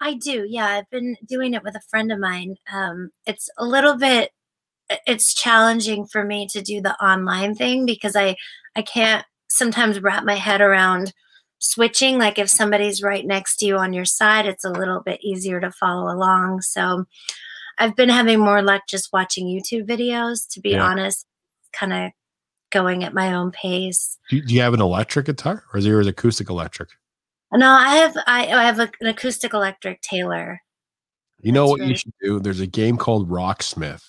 I 0.00 0.14
do. 0.14 0.44
Yeah, 0.48 0.66
I've 0.66 0.90
been 0.90 1.16
doing 1.26 1.54
it 1.54 1.62
with 1.62 1.76
a 1.76 1.80
friend 1.88 2.10
of 2.10 2.18
mine. 2.18 2.56
Um, 2.72 3.10
it's 3.26 3.48
a 3.56 3.64
little 3.64 3.96
bit. 3.96 4.32
It's 5.06 5.32
challenging 5.32 6.06
for 6.06 6.24
me 6.24 6.46
to 6.48 6.60
do 6.60 6.82
the 6.82 6.94
online 7.02 7.54
thing 7.54 7.86
because 7.86 8.16
I 8.16 8.36
I 8.76 8.82
can't 8.82 9.24
sometimes 9.48 10.00
wrap 10.00 10.24
my 10.24 10.34
head 10.34 10.60
around 10.60 11.12
switching 11.60 12.18
like 12.18 12.38
if 12.38 12.50
somebody's 12.50 13.02
right 13.02 13.24
next 13.24 13.56
to 13.56 13.64
you 13.66 13.76
on 13.78 13.94
your 13.94 14.04
side 14.04 14.44
it's 14.44 14.64
a 14.64 14.70
little 14.70 15.00
bit 15.00 15.18
easier 15.22 15.60
to 15.60 15.70
follow 15.70 16.12
along 16.12 16.60
so 16.60 17.06
i've 17.78 17.96
been 17.96 18.08
having 18.08 18.38
more 18.38 18.62
luck 18.62 18.82
just 18.88 19.12
watching 19.12 19.46
youtube 19.46 19.86
videos 19.86 20.48
to 20.48 20.60
be 20.60 20.70
yeah. 20.70 20.82
honest 20.82 21.26
kind 21.72 21.92
of 21.92 22.10
going 22.70 23.04
at 23.04 23.14
my 23.14 23.32
own 23.32 23.50
pace 23.50 24.18
do, 24.30 24.40
do, 24.40 24.54
you 24.54 24.60
have 24.60 24.74
an 24.74 24.80
electric 24.80 25.26
guitar 25.26 25.64
or 25.72 25.78
is 25.78 25.86
yours 25.86 26.06
acoustic 26.06 26.50
electric 26.50 26.88
no 27.52 27.70
i 27.70 27.94
have 27.96 28.16
i, 28.26 28.46
I 28.46 28.64
have 28.64 28.80
a, 28.80 28.90
an 29.00 29.06
acoustic 29.06 29.54
electric 29.54 30.00
taylor 30.00 30.60
you 31.40 31.52
know 31.52 31.62
That's 31.62 31.70
what 31.70 31.80
really- 31.80 31.90
you 31.90 31.96
should 31.96 32.12
do 32.22 32.40
there's 32.40 32.60
a 32.60 32.66
game 32.66 32.96
called 32.96 33.30
rocksmith 33.30 34.02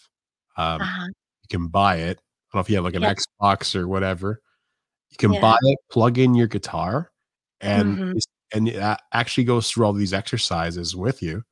um, 0.58 0.82
uh-huh. 0.82 1.08
you 1.08 1.48
can 1.50 1.68
buy 1.68 1.98
it 1.98 2.18
i 2.18 2.54
don't 2.54 2.56
know 2.56 2.60
if 2.62 2.70
you 2.70 2.76
have 2.78 2.86
like 2.86 2.96
an 2.96 3.04
yeah. 3.04 3.14
xbox 3.14 3.76
or 3.76 3.88
whatever 3.88 4.42
you 5.12 5.18
can 5.18 5.34
yeah. 5.34 5.42
buy 5.42 5.58
it 5.62 5.78
plug 5.92 6.18
in 6.18 6.34
your 6.34 6.48
guitar 6.48 7.12
and 7.62 7.98
mm-hmm. 7.98 8.18
and 8.54 8.68
it 8.70 8.98
actually 9.14 9.44
goes 9.44 9.70
through 9.70 9.86
all 9.86 9.94
these 9.94 10.14
exercises 10.14 10.96
with 10.96 11.22
you 11.22 11.44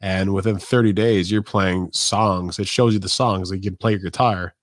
and 0.00 0.32
within 0.34 0.58
30 0.58 0.92
days 0.92 1.30
you're 1.30 1.42
playing 1.42 1.90
songs. 1.92 2.58
It 2.58 2.68
shows 2.68 2.92
you 2.92 2.98
the 2.98 3.08
songs 3.08 3.50
like 3.50 3.64
you 3.64 3.70
can 3.70 3.76
play 3.76 3.92
your 3.92 4.00
guitar. 4.00 4.54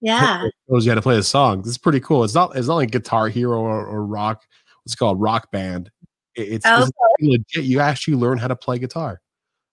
Yeah. 0.00 0.46
it 0.46 0.54
shows 0.68 0.84
you 0.84 0.90
how 0.90 0.96
to 0.96 1.02
play 1.02 1.16
the 1.16 1.22
songs. 1.22 1.68
It's 1.68 1.78
pretty 1.78 2.00
cool. 2.00 2.24
It's 2.24 2.34
not 2.34 2.56
it's 2.56 2.68
not 2.68 2.76
like 2.76 2.90
guitar 2.90 3.28
hero 3.28 3.60
or, 3.60 3.86
or 3.86 4.04
rock 4.04 4.42
what's 4.84 4.94
called 4.94 5.20
rock 5.20 5.50
band. 5.50 5.90
It's, 6.34 6.64
okay. 6.64 6.82
it's 6.82 6.92
legit. 7.20 7.64
You 7.64 7.80
actually 7.80 8.16
learn 8.16 8.38
how 8.38 8.48
to 8.48 8.56
play 8.56 8.78
guitar. 8.78 9.20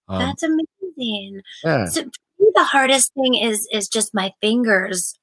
Um, 0.08 0.20
that's 0.20 0.42
amazing. 0.42 1.40
Yeah. 1.64 1.86
so 1.86 2.02
the 2.54 2.64
hardest 2.64 3.12
thing 3.14 3.34
is 3.34 3.66
is 3.72 3.88
just 3.88 4.14
my 4.14 4.32
fingers 4.40 5.18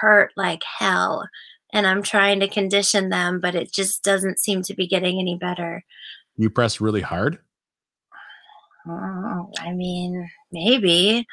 hurt 0.00 0.32
like 0.36 0.62
hell 0.78 1.26
and 1.72 1.86
I'm 1.86 2.02
trying 2.02 2.40
to 2.40 2.48
condition 2.48 3.08
them, 3.08 3.40
but 3.40 3.54
it 3.54 3.72
just 3.72 4.04
doesn't 4.04 4.38
seem 4.38 4.62
to 4.62 4.74
be 4.74 4.86
getting 4.86 5.18
any 5.18 5.36
better. 5.36 5.84
You 6.36 6.50
press 6.50 6.80
really 6.80 7.00
hard? 7.00 7.38
Oh, 8.88 9.50
I 9.58 9.72
mean, 9.72 10.28
maybe. 10.50 11.26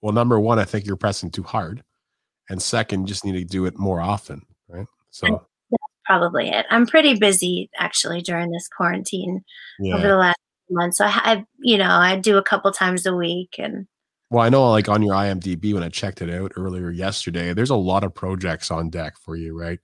Well, 0.00 0.12
number 0.12 0.40
one, 0.40 0.58
I 0.58 0.64
think 0.64 0.86
you're 0.86 0.96
pressing 0.96 1.30
too 1.30 1.42
hard. 1.42 1.82
And 2.48 2.60
second, 2.60 3.06
just 3.06 3.24
need 3.24 3.32
to 3.32 3.44
do 3.44 3.66
it 3.66 3.78
more 3.78 4.00
often, 4.00 4.42
right? 4.68 4.86
So 5.10 5.26
that's 5.70 5.82
probably 6.04 6.48
it. 6.48 6.66
I'm 6.70 6.86
pretty 6.86 7.14
busy 7.14 7.70
actually 7.78 8.20
during 8.20 8.50
this 8.50 8.68
quarantine 8.68 9.44
yeah. 9.78 9.94
over 9.94 10.08
the 10.08 10.16
last 10.16 10.38
month. 10.70 10.94
So 10.96 11.04
I, 11.04 11.20
I, 11.24 11.44
you 11.60 11.78
know, 11.78 11.88
I 11.88 12.16
do 12.16 12.36
a 12.36 12.42
couple 12.42 12.70
times 12.72 13.06
a 13.06 13.14
week 13.14 13.54
and 13.58 13.86
well, 14.32 14.42
I 14.42 14.48
know 14.48 14.70
like 14.70 14.88
on 14.88 15.02
your 15.02 15.14
IMDb 15.14 15.74
when 15.74 15.82
I 15.82 15.90
checked 15.90 16.22
it 16.22 16.30
out 16.30 16.52
earlier 16.56 16.90
yesterday, 16.90 17.52
there's 17.52 17.68
a 17.68 17.76
lot 17.76 18.02
of 18.02 18.14
projects 18.14 18.70
on 18.70 18.88
deck 18.88 19.18
for 19.18 19.36
you, 19.36 19.58
right? 19.58 19.78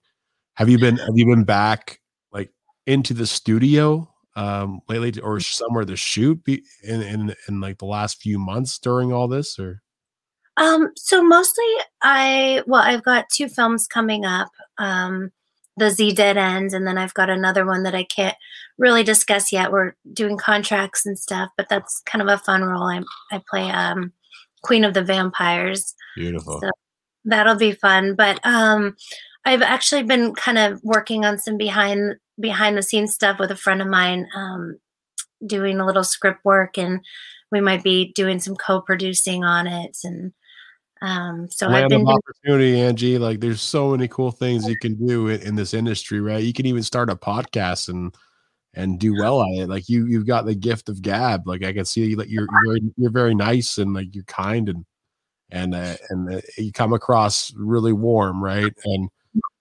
Have 0.55 0.71
you 0.71 0.79
been 0.79 0.97
have 0.97 1.17
you 1.17 1.27
been 1.27 1.45
back 1.45 2.01
like 2.33 2.51
into 2.87 3.13
the 3.13 3.27
studio 3.27 4.11
um 4.39 4.81
lately 4.89 5.21
or 5.21 5.41
somewhere 5.41 5.85
to 5.85 5.97
shoot 5.97 6.43
be, 6.45 6.63
in, 6.83 7.03
in 7.03 7.35
in 7.49 7.61
like 7.61 7.79
the 7.79 7.87
last 7.87 8.21
few 8.21 8.39
months 8.39 8.79
during 8.79 9.13
all 9.13 9.27
this 9.27 9.59
or 9.59 9.83
um 10.57 10.93
so 10.97 11.23
mostly 11.23 11.65
I 12.03 12.63
well 12.67 12.83
I've 12.83 13.05
got 13.05 13.27
two 13.33 13.49
films 13.49 13.87
coming 13.87 14.25
up 14.25 14.49
um 14.79 15.31
the 15.77 15.91
Z 15.91 16.13
Dead 16.13 16.37
Ends 16.37 16.75
and 16.75 16.87
then 16.87 16.99
I've 16.99 17.15
got 17.15 17.31
another 17.31 17.65
one 17.67 17.83
that 17.85 17.95
I 17.95 18.05
can't 18.05 18.37
really 18.79 19.05
discuss 19.05 19.53
yet. 19.53 19.71
We're 19.71 19.95
doing 20.13 20.37
contracts 20.37 21.07
and 21.07 21.19
stuff, 21.19 21.51
but 21.57 21.69
that's 21.69 22.03
kind 22.05 22.23
of 22.23 22.29
a 22.29 22.39
fun 22.39 22.63
role. 22.63 22.85
I 22.85 23.03
I 23.31 23.41
play 23.49 23.71
um 23.71 24.13
Queen 24.63 24.85
of 24.85 24.95
the 24.95 25.03
Vampires. 25.03 25.95
Beautiful. 26.17 26.61
So 26.61 26.71
that'll 27.25 27.57
be 27.57 27.73
fun. 27.73 28.15
But 28.15 28.45
um, 28.45 28.97
I've 29.45 29.63
actually 29.63 30.03
been 30.03 30.35
kind 30.35 30.59
of 30.59 30.81
working 30.83 31.25
on 31.25 31.39
some 31.39 31.57
behind 31.57 32.17
behind 32.39 32.77
the 32.77 32.83
scenes 32.83 33.15
stuff 33.15 33.39
with 33.39 33.51
a 33.51 33.57
friend 33.57 33.83
of 33.83 33.89
mine, 33.89 34.29
um, 34.35 34.79
doing 35.47 35.81
a 35.81 35.87
little 35.87 36.05
script 36.05 36.45
work, 36.45 36.79
and 36.79 37.01
we 37.51 37.61
might 37.61 37.83
be 37.83 38.13
doing 38.15 38.41
some 38.41 38.57
co-producing 38.57 39.45
on 39.45 39.67
it. 39.67 39.97
And 40.05 40.33
um, 41.01 41.49
so 41.51 41.69
Land 41.69 41.85
I've 41.85 41.91
been 41.91 42.07
opportunity, 42.07 42.81
Angie. 42.81 43.19
Like, 43.19 43.41
there's 43.41 43.63
so 43.63 43.93
many 43.93 44.09
cool 44.09 44.31
things 44.31 44.69
you 44.69 44.79
can 44.79 44.95
do 45.07 45.29
in, 45.29 45.41
in 45.43 45.55
this 45.55 45.75
industry, 45.75 46.21
right? 46.21 46.43
You 46.43 46.53
can 46.53 46.67
even 46.67 46.83
start 46.83 47.11
a 47.11 47.17
podcast 47.17 47.89
and 47.89 48.15
and 48.75 49.01
do 49.01 49.15
well 49.19 49.43
at 49.43 49.63
it. 49.63 49.69
Like 49.69 49.89
you, 49.89 50.07
you've 50.07 50.27
got 50.27 50.45
the 50.45 50.55
gift 50.55 50.89
of 50.89 51.03
gab. 51.03 51.49
Like 51.49 51.65
I 51.65 51.73
can 51.73 51.85
see 51.85 52.15
that 52.15 52.29
you're 52.29 52.47
you're 52.65 52.79
you're 52.97 53.11
very 53.11 53.35
nice 53.35 53.79
and 53.79 53.93
like 53.93 54.15
you're 54.15 54.25
kind 54.25 54.69
and 54.69 54.85
and 55.51 55.75
uh, 55.75 55.97
and 56.11 56.35
uh, 56.35 56.41
you 56.57 56.73
come 56.73 56.93
across 56.93 57.53
really 57.57 57.93
warm, 57.93 58.43
right? 58.43 58.73
And 58.85 59.09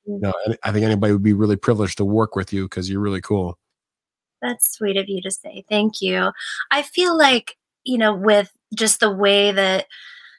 you 0.08 0.20
know, 0.20 0.34
I 0.64 0.72
think 0.72 0.86
anybody 0.86 1.14
would 1.14 1.24
be 1.24 1.34
really 1.34 1.58
privileged 1.58 1.98
to 1.98 2.06
work 2.06 2.36
with 2.36 2.54
you 2.54 2.64
because 2.64 2.90
you're 2.90 3.02
really 3.02 3.22
cool. 3.22 3.58
That's 4.42 4.72
sweet 4.72 4.98
of 4.98 5.10
you 5.10 5.22
to 5.22 5.32
say. 5.32 5.66
Thank 5.68 6.02
you. 6.02 6.32
I 6.72 6.82
feel 6.82 7.18
like 7.18 7.58
you 7.84 7.98
know, 7.98 8.14
with 8.14 8.52
just 8.76 9.00
the 9.00 9.12
way 9.12 9.52
that 9.52 9.88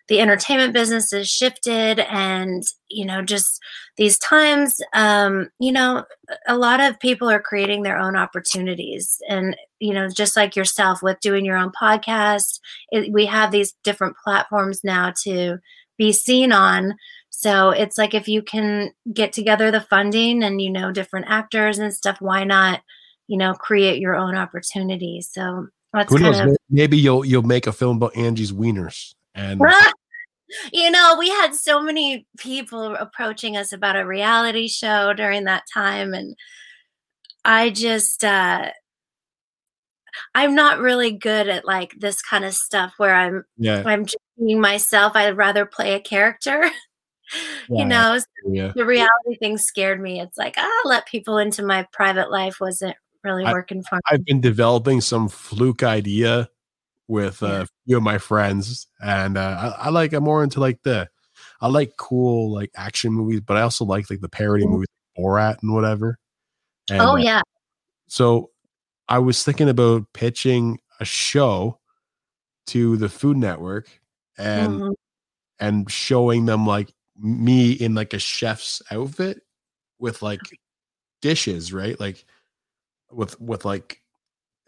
the 0.08 0.20
entertainment 0.20 0.72
business 0.72 1.10
has 1.12 1.28
shifted 1.28 2.00
and 2.00 2.64
you 2.88 3.04
know 3.04 3.22
just 3.22 3.60
these 3.96 4.18
times 4.18 4.80
um, 4.94 5.50
you 5.58 5.70
know 5.70 6.04
a 6.46 6.56
lot 6.56 6.80
of 6.80 6.98
people 6.98 7.28
are 7.28 7.40
creating 7.40 7.82
their 7.82 7.98
own 7.98 8.16
opportunities 8.16 9.20
and 9.28 9.56
you 9.78 9.92
know 9.92 10.08
just 10.08 10.34
like 10.34 10.56
yourself 10.56 11.02
with 11.02 11.20
doing 11.20 11.44
your 11.44 11.58
own 11.58 11.70
podcast 11.80 12.58
it, 12.90 13.12
we 13.12 13.26
have 13.26 13.50
these 13.50 13.74
different 13.84 14.16
platforms 14.16 14.82
now 14.82 15.12
to 15.22 15.58
be 15.98 16.10
seen 16.10 16.52
on 16.52 16.94
so 17.30 17.70
it's 17.70 17.98
like 17.98 18.14
if 18.14 18.28
you 18.28 18.42
can 18.42 18.92
get 19.12 19.32
together 19.32 19.70
the 19.70 19.80
funding 19.80 20.42
and 20.42 20.60
you 20.60 20.70
know 20.70 20.90
different 20.92 21.26
actors 21.28 21.78
and 21.78 21.94
stuff 21.94 22.20
why 22.20 22.44
not 22.44 22.80
you 23.26 23.36
know 23.36 23.54
create 23.54 24.00
your 24.00 24.16
own 24.16 24.36
opportunity 24.36 25.20
so 25.20 25.66
that's 25.92 26.12
Who 26.12 26.18
knows? 26.18 26.38
Of, 26.38 26.56
maybe 26.68 26.98
you'll 26.98 27.24
you'll 27.24 27.42
make 27.42 27.66
a 27.66 27.72
film 27.72 27.96
about 27.96 28.16
angie's 28.16 28.52
wieners 28.52 29.14
and 29.34 29.60
you 30.72 30.90
know, 30.90 31.16
we 31.18 31.28
had 31.28 31.54
so 31.54 31.80
many 31.80 32.26
people 32.38 32.94
approaching 32.94 33.56
us 33.56 33.72
about 33.72 33.96
a 33.96 34.06
reality 34.06 34.68
show 34.68 35.12
during 35.12 35.44
that 35.44 35.64
time. 35.72 36.14
And 36.14 36.36
I 37.44 37.70
just, 37.70 38.24
uh, 38.24 38.70
I'm 40.34 40.54
not 40.54 40.80
really 40.80 41.12
good 41.12 41.48
at 41.48 41.66
like 41.66 41.94
this 41.98 42.22
kind 42.22 42.44
of 42.44 42.54
stuff 42.54 42.94
where 42.96 43.14
I'm, 43.14 43.44
yeah. 43.56 43.82
I'm 43.84 44.06
just 44.06 44.18
being 44.38 44.60
myself. 44.60 45.12
I'd 45.14 45.36
rather 45.36 45.66
play 45.66 45.94
a 45.94 46.00
character. 46.00 46.70
Yeah, 47.70 47.78
you 47.80 47.84
know, 47.84 48.18
yeah. 48.46 48.72
the 48.74 48.86
reality 48.86 49.36
thing 49.38 49.58
scared 49.58 50.00
me. 50.00 50.22
It's 50.22 50.38
like, 50.38 50.54
ah, 50.56 50.80
let 50.86 51.04
people 51.04 51.36
into 51.36 51.62
my 51.62 51.86
private 51.92 52.30
life 52.30 52.60
wasn't 52.60 52.96
really 53.22 53.44
working 53.44 53.82
for 53.82 53.96
me. 53.96 54.00
I've 54.10 54.24
been 54.24 54.40
developing 54.40 55.02
some 55.02 55.28
fluke 55.28 55.82
idea 55.82 56.48
with 57.08 57.42
yeah. 57.42 57.62
a 57.62 57.66
few 57.86 57.98
of 57.98 58.02
my 58.02 58.16
friends, 58.16 58.86
and 59.00 59.36
uh, 59.36 59.74
I, 59.78 59.86
I, 59.86 59.88
like 59.90 60.14
I'm 60.14 60.24
more 60.24 60.42
into 60.42 60.60
like 60.60 60.82
the 60.82 61.08
I 61.60 61.68
like 61.68 61.96
cool 61.96 62.52
like 62.52 62.70
action 62.76 63.12
movies, 63.12 63.40
but 63.40 63.56
I 63.56 63.62
also 63.62 63.84
like 63.84 64.08
like 64.10 64.20
the 64.20 64.28
parody 64.28 64.64
mm-hmm. 64.64 64.74
movies, 64.74 64.88
like 65.16 65.24
Borat 65.24 65.56
and 65.62 65.74
whatever. 65.74 66.18
And, 66.90 67.00
oh 67.00 67.12
uh, 67.12 67.16
yeah. 67.16 67.38
Uh, 67.40 67.42
so 68.08 68.50
I 69.08 69.18
was 69.18 69.42
thinking 69.42 69.68
about 69.68 70.04
pitching 70.12 70.78
a 71.00 71.04
show 71.04 71.78
to 72.68 72.96
the 72.96 73.08
Food 73.08 73.36
Network 73.36 73.88
and 74.36 74.72
mm-hmm. 74.72 74.92
and 75.58 75.90
showing 75.90 76.46
them 76.46 76.66
like 76.66 76.92
me 77.18 77.72
in 77.72 77.94
like 77.94 78.14
a 78.14 78.18
chef's 78.18 78.82
outfit 78.90 79.42
with 79.98 80.22
like 80.22 80.40
dishes, 81.20 81.72
right? 81.72 81.98
Like 81.98 82.24
with 83.10 83.40
with 83.40 83.64
like 83.64 84.02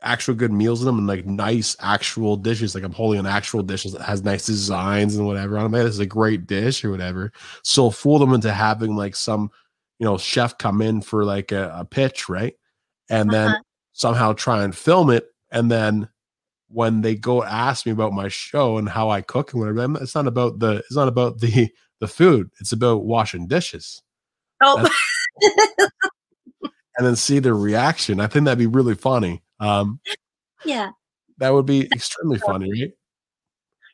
actual 0.02 0.35
good 0.35 0.52
meals 0.52 0.80
in 0.80 0.87
them 0.87 0.99
and 0.99 1.07
like 1.07 1.26
nice 1.26 1.76
actual 1.80 2.37
dishes. 2.37 2.75
Like 2.75 2.85
I'm 2.85 2.92
holding 2.92 3.21
an 3.21 3.26
actual 3.26 3.62
dish 3.62 3.85
that 3.85 4.00
has 4.00 4.25
nice 4.25 4.47
designs 4.47 5.16
and 5.16 5.26
whatever. 5.26 5.59
on 5.59 5.66
it. 5.66 5.78
like, 5.78 5.85
this 5.85 5.95
is 5.95 6.00
a 6.00 6.07
great 6.07 6.47
dish 6.47 6.85
or 6.85 6.90
whatever. 6.90 7.33
So 7.62 7.90
fool 7.90 8.19
them 8.19 8.33
into 8.33 8.52
having 8.52 8.97
like 8.97 9.14
some, 9.14 9.50
you 9.99 10.04
know, 10.04 10.19
chef 10.19 10.59
come 10.59 10.83
in 10.83 11.02
for 11.02 11.25
like 11.25 11.52
a, 11.52 11.73
a 11.76 11.85
pitch, 11.85 12.28
right? 12.28 12.54
And 13.09 13.30
uh-huh. 13.30 13.49
then 13.49 13.57
somehow 13.92 14.33
try 14.33 14.64
and 14.64 14.75
film 14.75 15.11
it. 15.11 15.26
And 15.50 15.71
then 15.71 16.09
when 16.69 17.00
they 17.00 17.16
go 17.16 17.42
ask 17.42 17.85
me 17.85 17.92
about 17.92 18.12
my 18.12 18.28
show 18.28 18.78
and 18.78 18.88
how 18.88 19.11
I 19.11 19.21
cook 19.21 19.52
and 19.52 19.61
whatever, 19.61 20.02
it's 20.02 20.14
not 20.14 20.26
about 20.26 20.59
the 20.61 20.76
it's 20.76 20.97
not 20.97 21.09
about 21.09 21.40
the 21.40 21.69
the 22.00 22.09
food. 22.09 22.50
It's 22.61 22.73
about 22.73 23.04
washing 23.04 23.47
dishes. 23.47 24.02
Oh. 24.62 24.88
and 26.99 27.07
then 27.07 27.16
see 27.16 27.38
the 27.38 27.54
reaction. 27.54 28.21
I 28.21 28.26
think 28.26 28.45
that'd 28.45 28.59
be 28.59 28.66
really 28.66 28.95
funny. 28.95 29.42
Um, 29.61 30.00
yeah, 30.64 30.90
that 31.38 31.50
would 31.50 31.66
be 31.66 31.87
extremely 31.95 32.38
funny, 32.38 32.71
right? 32.71 32.92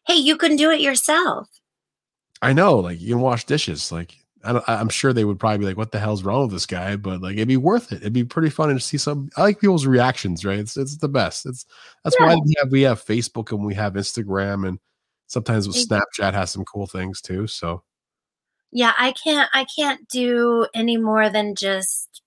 Hey, 0.07 0.17
you 0.17 0.37
can 0.37 0.57
do 0.57 0.71
it 0.71 0.81
yourself. 0.81 1.49
I 2.43 2.53
know, 2.53 2.79
like 2.79 3.01
you 3.01 3.15
can 3.15 3.21
wash 3.21 3.45
dishes. 3.45 3.91
Like 3.91 4.17
I 4.45 4.81
am 4.81 4.89
sure 4.89 5.13
they 5.13 5.25
would 5.25 5.39
probably 5.39 5.59
be 5.59 5.65
like, 5.65 5.77
"What 5.77 5.93
the 5.93 5.99
hell's 5.99 6.23
wrong 6.23 6.43
with 6.43 6.53
this 6.53 6.67
guy?" 6.67 6.97
But 6.97 7.21
like, 7.21 7.35
it'd 7.35 7.49
be 7.49 7.57
worth 7.57 7.93
it. 7.93 7.97
It'd 7.97 8.13
be 8.13 8.25
pretty 8.25 8.51
funny 8.51 8.75
to 8.75 8.81
see 8.81 8.99
some. 8.99 9.31
I 9.37 9.43
like 9.43 9.61
people's 9.61 9.87
reactions, 9.87 10.45
right? 10.45 10.59
It's 10.59 10.77
it's 10.77 10.97
the 10.99 11.09
best. 11.09 11.47
It's 11.47 11.67
that's 12.05 12.17
yeah. 12.19 12.27
why 12.27 12.37
we 12.37 12.55
have 12.59 12.71
we 12.71 12.83
have 12.83 13.05
Facebook 13.05 13.51
and 13.53 13.65
we 13.65 13.75
have 13.75 13.95
Instagram 13.95 14.69
and 14.69 14.79
sometimes 15.27 15.67
with 15.67 15.77
Snapchat 15.77 16.35
has 16.35 16.51
some 16.51 16.65
cool 16.65 16.87
things 16.87 17.21
too. 17.21 17.47
So 17.47 17.83
yeah, 18.73 18.93
I 18.99 19.13
can't 19.13 19.49
I 19.53 19.65
can't 19.65 20.07
do 20.09 20.67
any 20.75 20.97
more 20.97 21.31
than 21.31 21.55
just 21.55 22.23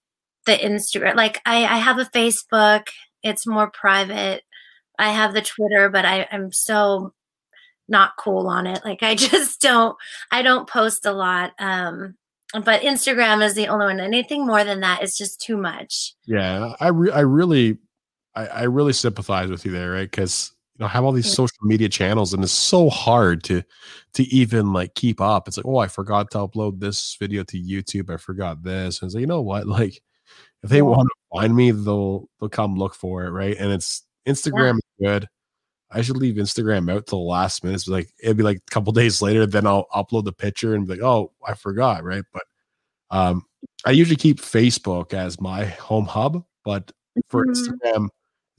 the 0.46 0.54
Instagram. 0.54 1.16
Like 1.16 1.42
I 1.46 1.64
I 1.66 1.78
have 1.78 2.00
a 2.00 2.06
Facebook. 2.06 2.88
It's 3.24 3.48
more 3.48 3.70
private. 3.72 4.44
I 4.98 5.12
have 5.12 5.34
the 5.34 5.42
Twitter, 5.42 5.90
but 5.90 6.06
I 6.06 6.28
I'm 6.32 6.52
so 6.52 7.14
not 7.88 8.18
cool 8.18 8.48
on 8.48 8.68
it. 8.68 8.84
Like 8.86 9.04
I 9.04 9.16
just 9.16 9.62
don't 9.62 9.96
I 10.32 10.42
don't 10.42 10.70
post 10.70 11.06
a 11.06 11.12
lot. 11.12 11.52
Um 11.60 12.16
but 12.54 12.82
Instagram 12.82 13.44
is 13.44 13.54
the 13.54 13.68
only 13.68 13.86
one. 13.86 14.00
Anything 14.00 14.46
more 14.46 14.64
than 14.64 14.80
that 14.80 15.04
is 15.04 15.16
just 15.16 15.40
too 15.40 15.56
much. 15.58 16.16
Yeah, 16.26 16.74
I 16.80 16.88
re- 16.88 17.12
I 17.12 17.20
really 17.20 17.78
I, 18.36 18.48
I 18.48 18.64
really 18.64 18.94
sympathize 18.94 19.50
with 19.50 19.66
you 19.66 19.72
there, 19.72 19.92
right? 19.92 20.10
Because 20.10 20.52
know 20.80 20.88
have 20.88 21.04
all 21.04 21.12
these 21.12 21.32
social 21.32 21.58
media 21.62 21.90
channels, 21.90 22.34
and 22.34 22.44
it's 22.44 22.52
so 22.52 22.90
hard 22.90 23.44
to 23.46 23.64
to 24.14 24.24
even 24.24 24.74
like 24.74 24.96
keep 24.96 25.22
up. 25.22 25.48
It's 25.48 25.58
like, 25.58 25.66
oh, 25.66 25.78
I 25.78 25.88
forgot 25.88 26.32
to 26.32 26.40
upload 26.40 26.80
this 26.80 27.16
video 27.20 27.44
to 27.44 27.62
YouTube. 27.62 28.10
I 28.14 28.18
forgot 28.18 28.64
this, 28.64 29.02
and 29.02 29.08
it's 29.08 29.16
like, 29.16 29.22
you 29.22 29.28
know 29.28 29.42
what? 29.42 29.68
Like, 29.80 30.02
if 30.64 30.70
they 30.70 30.82
want 30.82 31.08
to 31.08 31.40
find 31.40 31.56
me, 31.56 31.72
they'll 31.72 32.30
they'll 32.40 32.50
come 32.50 32.76
look 32.76 32.96
for 32.96 33.26
it, 33.26 33.30
right? 33.30 33.56
And 33.58 33.72
it's 33.72 34.04
Instagram 34.28 34.74
yeah. 35.02 35.08
is 35.08 35.22
good. 35.22 35.28
I 35.92 36.02
should 36.02 36.18
leave 36.18 36.36
Instagram 36.36 36.92
out 36.92 37.08
till 37.08 37.20
the 37.20 37.30
last 37.30 37.64
minute. 37.64 37.76
It's 37.76 37.88
like 37.88 38.10
it'd 38.22 38.38
be 38.38 38.44
like 38.44 38.58
a 38.58 38.72
couple 38.72 38.92
days 38.94 39.22
later, 39.22 39.46
then 39.46 39.68
I'll 39.68 39.88
upload 39.94 40.26
the 40.26 40.34
picture 40.34 40.76
and 40.76 40.88
be 40.88 40.96
like, 40.96 41.04
oh, 41.04 41.32
I 41.46 41.54
forgot, 41.56 42.04
right? 42.04 42.24
But 42.34 42.44
um, 43.12 43.44
I 43.86 43.92
usually 43.92 44.16
keep 44.16 44.40
Facebook 44.40 45.14
as 45.14 45.40
my 45.40 45.66
home 45.66 46.06
hub, 46.06 46.44
but 46.64 46.92
for 47.28 47.46
mm-hmm. 47.46 47.52
Instagram, 47.52 48.10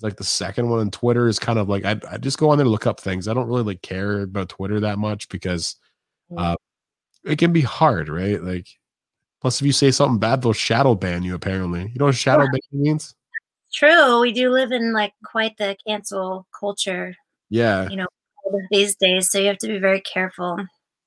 it's 0.01 0.05
like 0.05 0.17
the 0.17 0.25
second 0.25 0.71
one, 0.71 0.81
and 0.81 0.91
Twitter 0.91 1.29
is 1.29 1.39
kind 1.39 1.59
of 1.59 1.69
like 1.69 1.85
I, 1.85 2.01
I 2.11 2.17
just 2.17 2.39
go 2.39 2.49
on 2.49 2.57
there 2.57 2.65
to 2.65 2.71
look 2.71 2.87
up 2.87 2.99
things. 2.99 3.29
I 3.29 3.35
don't 3.35 3.47
really 3.47 3.65
like 3.65 3.83
care 3.83 4.23
about 4.23 4.49
Twitter 4.49 4.81
that 4.81 4.99
much 4.99 5.29
because 5.29 5.77
uh, 6.35 6.57
it 7.23 7.39
can 7.39 7.53
be 7.53 7.61
hard, 7.61 8.09
right? 8.09 8.43
Like, 8.43 8.67
plus 9.43 9.61
if 9.61 9.67
you 9.67 9.73
say 9.73 9.91
something 9.91 10.19
bad, 10.19 10.41
they'll 10.41 10.55
shadow 10.55 10.95
ban 10.95 11.23
you. 11.23 11.35
Apparently, 11.35 11.83
you 11.83 11.97
know 11.99 12.07
what 12.07 12.15
shadow 12.15 12.45
yeah. 12.45 12.49
ban 12.51 12.83
means? 12.83 13.15
True. 13.75 14.21
We 14.23 14.33
do 14.33 14.49
live 14.49 14.73
in 14.73 14.95
like 14.95 15.13
quite 15.23 15.59
the 15.59 15.77
cancel 15.87 16.47
culture. 16.59 17.15
Yeah. 17.51 17.87
You 17.91 17.97
know, 17.97 18.07
these 18.71 18.97
days. 18.97 19.31
So 19.31 19.39
you 19.39 19.49
have 19.49 19.59
to 19.59 19.69
be 19.69 19.81
very 19.81 20.01
careful. 20.01 20.57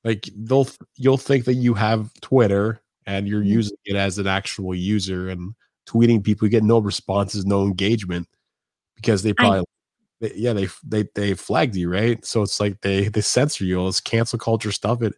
Like 0.04 0.30
they'll 0.36 0.68
you'll 0.98 1.18
think 1.18 1.46
that 1.46 1.56
you 1.56 1.74
have 1.74 2.14
Twitter 2.22 2.80
and 3.08 3.28
you're 3.28 3.42
mm-hmm. 3.42 3.54
using 3.54 3.78
it 3.86 3.96
as 3.96 4.20
an 4.20 4.28
actual 4.28 4.76
user 4.76 5.30
and 5.30 5.56
tweeting 5.90 6.24
people, 6.24 6.46
you 6.46 6.52
get 6.52 6.64
no 6.64 6.78
responses, 6.78 7.44
no 7.44 7.64
engagement 7.64 8.28
because 8.96 9.24
they 9.24 9.34
probably 9.34 9.64
they, 10.22 10.34
yeah, 10.36 10.54
they 10.54 10.68
they 10.84 11.06
they 11.16 11.34
flagged 11.34 11.76
you, 11.76 11.90
right? 11.90 12.24
So 12.26 12.42
it's 12.42 12.60
like 12.60 12.82
they 12.82 13.08
they 13.08 13.22
censor 13.22 13.66
you. 13.66 13.80
All 13.80 13.88
this 13.88 14.00
cancel 14.00 14.40
culture 14.40 14.72
stuff. 14.72 15.02
It 15.02 15.14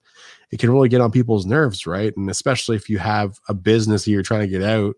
it 0.52 0.60
can 0.60 0.72
really 0.72 0.90
get 0.90 1.02
on 1.02 1.12
people's 1.12 1.46
nerves, 1.46 1.86
right? 1.86 2.16
And 2.16 2.30
especially 2.30 2.76
if 2.76 2.90
you 2.90 2.98
have 3.00 3.40
a 3.50 3.54
business 3.54 4.08
you're 4.08 4.24
trying 4.24 4.42
to 4.42 4.48
get 4.48 4.64
out 4.64 4.96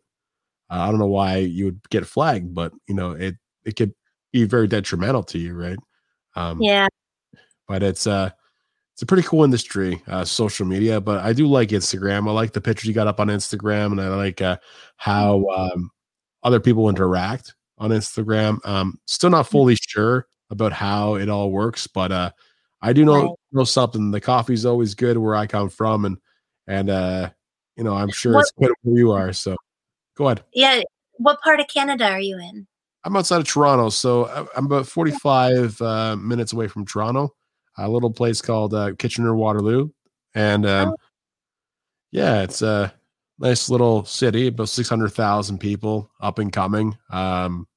uh, 0.70 0.80
I 0.80 0.90
don't 0.90 1.00
know 1.00 1.08
why 1.08 1.38
you 1.38 1.66
would 1.66 1.90
get 1.90 2.06
flagged, 2.06 2.54
but 2.54 2.74
you 2.88 2.96
know 2.96 3.12
it 3.12 3.36
it 3.66 3.76
could 3.76 3.94
be 4.32 4.44
very 4.44 4.68
detrimental 4.68 5.24
to 5.24 5.40
you, 5.40 5.54
right? 5.54 5.78
Um, 6.36 6.62
yeah. 6.62 6.88
But 7.68 7.84
it's 7.84 8.08
uh 8.08 8.32
it's 8.94 9.02
a 9.04 9.06
pretty 9.06 9.24
cool 9.24 9.44
industry, 9.44 10.02
uh, 10.08 10.26
social 10.26 10.66
media. 10.66 11.00
But 11.00 11.24
I 11.24 11.32
do 11.32 11.48
like 11.48 11.70
Instagram. 11.70 12.28
I 12.28 12.32
like 12.32 12.54
the 12.54 12.62
pictures 12.62 12.88
you 12.88 12.94
got 12.94 13.08
up 13.08 13.20
on 13.20 13.28
Instagram, 13.28 13.92
and 13.92 14.02
I 14.02 14.08
like 14.10 14.42
uh, 14.42 14.58
how 14.98 15.40
mm-hmm. 15.40 15.62
um, 15.62 15.92
other 16.44 16.60
people 16.60 16.90
interact 16.90 17.54
on 17.78 17.92
Instagram. 17.92 18.66
Um, 18.66 19.00
still 19.08 19.30
not 19.30 19.46
mm-hmm. 19.46 19.52
fully 19.52 19.76
sure 19.76 20.28
about 20.50 20.74
how 20.74 21.16
it 21.16 21.30
all 21.30 21.52
works, 21.52 21.88
but 21.88 22.12
uh, 22.12 22.32
I 22.82 22.94
do 22.94 23.06
know 23.06 23.38
know 23.52 23.64
something. 23.64 24.12
The 24.12 24.22
coffee's 24.22 24.66
always 24.66 24.96
good 24.96 25.18
where 25.18 25.36
I 25.36 25.48
come 25.48 25.70
from, 25.70 26.06
and 26.06 26.18
and 26.68 26.90
uh, 26.90 27.30
you 27.76 27.84
know 27.84 27.96
I'm 27.96 28.12
sure 28.12 28.34
what, 28.34 28.42
it's 28.42 28.52
good 28.60 28.72
where 28.84 28.98
you 28.98 29.12
are. 29.12 29.34
So 29.34 29.56
Go 30.18 30.26
ahead. 30.26 30.44
Yeah. 30.54 30.82
What 31.14 31.42
part 31.42 31.60
of 31.60 31.68
Canada 31.68 32.10
are 32.10 32.20
you 32.20 32.38
in? 32.40 32.68
I'm 33.04 33.16
outside 33.16 33.40
of 33.40 33.48
Toronto, 33.48 33.90
so 33.90 34.24
uh, 34.24 34.46
I'm 34.56 34.66
about 34.66 34.88
45 34.88 35.82
uh, 35.82 36.16
minutes 36.18 36.52
away 36.52 36.68
from 36.68 36.86
Toronto. 36.86 37.34
A 37.78 37.88
little 37.88 38.12
place 38.12 38.42
called 38.42 38.74
uh, 38.74 38.94
Kitchener 38.98 39.36
Waterloo, 39.36 39.90
and 40.34 40.66
um, 40.66 40.90
oh. 40.90 40.96
yeah, 42.12 42.42
it's 42.42 42.64
a 42.64 42.92
nice 43.40 43.70
little 43.70 44.06
city, 44.06 44.48
about 44.48 44.70
600,000 44.70 45.58
people, 45.60 46.10
up 46.22 46.40
and 46.40 46.52
coming. 46.52 46.98
Um, 47.10 47.68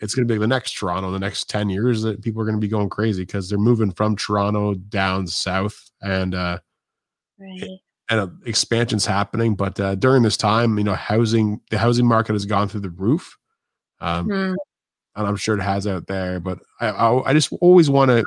it's 0.00 0.14
going 0.14 0.26
to 0.26 0.32
be 0.32 0.38
the 0.38 0.46
next 0.46 0.72
Toronto. 0.72 1.10
The 1.10 1.18
next 1.18 1.50
10 1.50 1.70
years, 1.70 2.02
that 2.02 2.22
people 2.22 2.40
are 2.40 2.44
going 2.44 2.56
to 2.56 2.60
be 2.60 2.68
going 2.68 2.88
crazy 2.88 3.22
because 3.22 3.48
they're 3.48 3.58
moving 3.58 3.90
from 3.90 4.16
Toronto 4.16 4.74
down 4.74 5.26
south, 5.26 5.90
and 6.02 6.34
uh, 6.34 6.58
right 7.38 7.80
and 8.08 8.20
uh, 8.20 8.28
expansions 8.46 9.06
happening. 9.06 9.54
But 9.54 9.78
uh, 9.78 9.94
during 9.94 10.22
this 10.22 10.36
time, 10.36 10.78
you 10.78 10.84
know, 10.84 10.94
housing 10.94 11.60
the 11.70 11.78
housing 11.78 12.06
market 12.06 12.32
has 12.32 12.46
gone 12.46 12.68
through 12.68 12.80
the 12.80 12.90
roof, 12.90 13.36
um, 14.00 14.28
mm. 14.28 14.54
and 15.16 15.26
I'm 15.26 15.36
sure 15.36 15.58
it 15.58 15.62
has 15.62 15.86
out 15.86 16.06
there. 16.06 16.40
But 16.40 16.60
I 16.80 16.88
I, 16.88 17.30
I 17.30 17.32
just 17.32 17.52
always 17.60 17.90
want 17.90 18.10
to 18.10 18.24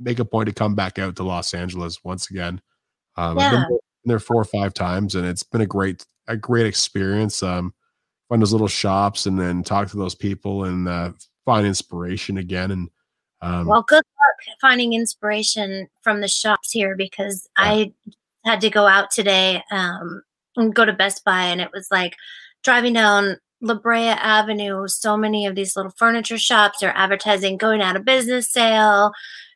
make 0.00 0.18
a 0.18 0.24
point 0.24 0.48
to 0.48 0.54
come 0.54 0.74
back 0.74 0.98
out 0.98 1.16
to 1.16 1.24
Los 1.24 1.54
Angeles 1.54 2.02
once 2.04 2.30
again. 2.30 2.60
Um, 3.16 3.38
yeah. 3.38 3.46
I've 3.46 3.52
been 3.52 3.78
there 4.04 4.18
four 4.18 4.40
or 4.40 4.44
five 4.44 4.74
times, 4.74 5.14
and 5.14 5.26
it's 5.26 5.42
been 5.42 5.60
a 5.60 5.66
great 5.66 6.04
a 6.26 6.36
great 6.36 6.66
experience. 6.66 7.42
Um, 7.42 7.74
find 8.28 8.42
those 8.42 8.52
little 8.52 8.68
shops 8.68 9.26
and 9.26 9.38
then 9.38 9.62
talk 9.62 9.88
to 9.90 9.96
those 9.96 10.14
people 10.14 10.64
and 10.64 10.88
uh, 10.88 11.12
find 11.44 11.66
inspiration 11.66 12.38
again. 12.38 12.70
And 12.70 12.90
um, 13.40 13.66
well, 13.66 13.82
good 13.82 13.96
luck 13.96 14.56
finding 14.60 14.92
inspiration 14.92 15.88
from 16.02 16.20
the 16.20 16.28
shops 16.28 16.70
here 16.70 16.96
because 16.96 17.48
yeah. 17.58 17.64
I 17.64 17.92
had 18.44 18.60
to 18.60 18.70
go 18.70 18.86
out 18.86 19.10
today 19.10 19.62
um, 19.70 20.22
and 20.56 20.74
go 20.74 20.84
to 20.84 20.92
Best 20.92 21.24
Buy, 21.24 21.44
and 21.44 21.60
it 21.60 21.70
was 21.72 21.88
like 21.90 22.14
driving 22.62 22.92
down 22.92 23.36
La 23.60 23.74
Brea 23.74 24.08
Avenue. 24.08 24.86
So 24.88 25.16
many 25.16 25.46
of 25.46 25.54
these 25.54 25.76
little 25.76 25.92
furniture 25.96 26.38
shops 26.38 26.82
are 26.82 26.92
advertising 26.94 27.56
going 27.56 27.80
out 27.80 27.96
of 27.96 28.04
business 28.04 28.50
sale, 28.50 29.12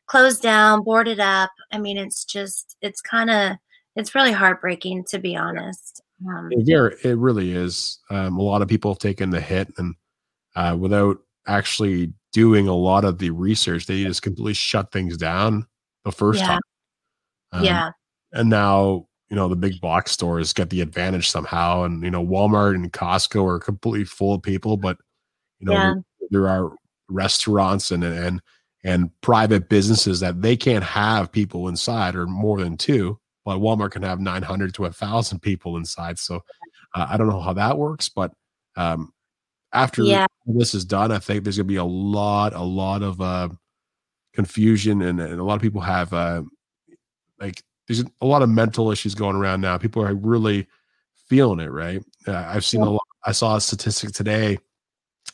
closed 0.07 0.43
down, 0.43 0.83
boarded 0.83 1.21
up. 1.21 1.51
I 1.73 1.79
mean, 1.79 1.99
it's 1.99 2.25
just, 2.25 2.77
it's 2.83 3.01
kind 3.01 3.31
of, 3.31 3.57
it's 3.97 4.15
really 4.15 4.33
heartbreaking 4.33 5.05
to 5.09 5.19
be 5.19 5.37
honest. 5.37 6.03
Um, 6.27 6.51
yeah, 6.53 6.89
it 7.03 7.19
really 7.19 7.53
is. 7.53 7.99
Um, 8.11 8.39
a 8.39 8.43
lot 8.43 8.63
of 8.63 8.69
people 8.69 8.93
have 8.93 8.99
taken 8.99 9.31
the 9.31 9.41
hit, 9.41 9.73
and 9.79 9.95
uh, 10.55 10.77
without 10.79 11.19
actually 11.47 12.13
doing 12.33 12.69
a 12.69 12.75
lot 12.75 13.05
of 13.05 13.19
the 13.19 13.31
research, 13.31 13.87
they 13.87 14.05
just 14.05 14.23
completely 14.23 14.55
shut 14.55 14.93
things 14.93 15.17
down 15.17 15.67
the 16.05 16.13
first 16.13 16.41
yeah. 16.41 16.47
time. 16.47 16.61
Um, 17.53 17.65
yeah 17.65 17.91
and 18.33 18.49
now 18.49 19.07
you 19.31 19.37
know 19.37 19.49
the 19.49 19.57
big 19.57 19.81
box 19.81 20.13
stores 20.13 20.53
get 20.53 20.71
the 20.71 20.81
advantage 20.81 21.29
somehow 21.29 21.85
and 21.85 22.03
you 22.03 22.11
know 22.11 22.25
walmart 22.25 22.75
and 22.75 22.93
costco 22.93 23.47
are 23.47 23.59
completely 23.59 24.05
full 24.05 24.35
of 24.35 24.43
people 24.43 24.77
but 24.77 24.97
you 25.61 25.67
know 25.67 25.73
yeah. 25.73 25.95
there, 26.21 26.29
there, 26.31 26.49
are 26.49 26.73
restaurants 27.09 27.91
and 27.91 28.05
and 28.05 28.41
and 28.85 29.11
private 29.21 29.69
businesses 29.69 30.21
that 30.21 30.43
they 30.43 30.57
can't 30.57 30.85
have 30.85 31.31
people 31.31 31.69
inside 31.69 32.15
or 32.15 32.27
more 32.27 32.59
than 32.59 32.77
two 32.77 33.19
but 33.45 33.59
walmart 33.59 33.91
can 33.91 34.03
have 34.03 34.21
900 34.21 34.75
to 34.75 34.83
1000 34.83 35.41
people 35.41 35.77
inside 35.77 36.19
so 36.19 36.37
uh, 36.95 37.07
i 37.09 37.17
don't 37.17 37.29
know 37.29 37.41
how 37.41 37.53
that 37.53 37.77
works 37.77 38.09
but 38.09 38.33
um 38.77 39.13
after 39.73 40.03
yeah. 40.03 40.27
this 40.47 40.75
is 40.75 40.85
done 40.85 41.13
i 41.13 41.19
think 41.19 41.45
there's 41.45 41.57
going 41.57 41.67
to 41.67 41.73
be 41.73 41.77
a 41.77 41.85
lot 41.85 42.53
a 42.55 42.63
lot 42.63 43.03
of 43.03 43.21
uh 43.21 43.49
confusion 44.35 45.03
and, 45.03 45.21
and 45.21 45.41
a 45.41 45.45
lot 45.45 45.55
of 45.57 45.63
people 45.63 45.81
have 45.81 46.13
uh 46.13 46.43
like 47.41 47.63
there's 47.87 48.05
a 48.21 48.27
lot 48.27 48.43
of 48.43 48.49
mental 48.49 48.91
issues 48.91 49.15
going 49.15 49.37
around 49.37 49.61
now. 49.61 49.77
People 49.77 50.03
are 50.03 50.15
really 50.15 50.67
feeling 51.29 51.61
it, 51.61 51.71
right? 51.71 52.03
Uh, 52.27 52.45
I've 52.49 52.65
seen 52.65 52.81
yeah. 52.81 52.89
a 52.89 52.91
lot. 52.91 53.03
I 53.25 53.33
saw 53.33 53.57
a 53.57 53.61
statistic 53.61 54.13
today. 54.13 54.59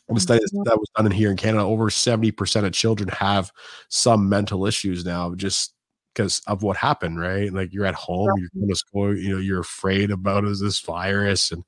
The 0.08 0.20
study 0.20 0.40
mm-hmm. 0.40 0.62
that 0.64 0.78
was 0.78 0.88
done 0.96 1.06
in 1.06 1.12
here 1.12 1.30
in 1.30 1.36
Canada, 1.36 1.62
over 1.62 1.90
70% 1.90 2.64
of 2.64 2.72
children 2.72 3.10
have 3.10 3.52
some 3.88 4.28
mental 4.28 4.64
issues 4.64 5.04
now, 5.04 5.34
just 5.34 5.74
because 6.18 6.42
of 6.48 6.64
what 6.64 6.76
happened, 6.76 7.20
right? 7.20 7.52
Like 7.52 7.72
you're 7.72 7.86
at 7.86 7.94
home, 7.94 8.28
you're 8.36 8.50
going 8.52 8.68
to 8.68 8.74
school, 8.74 9.16
you 9.16 9.30
know, 9.30 9.38
you're 9.38 9.60
afraid 9.60 10.10
about 10.10 10.44
is 10.44 10.60
this 10.60 10.80
virus, 10.80 11.52
and 11.52 11.62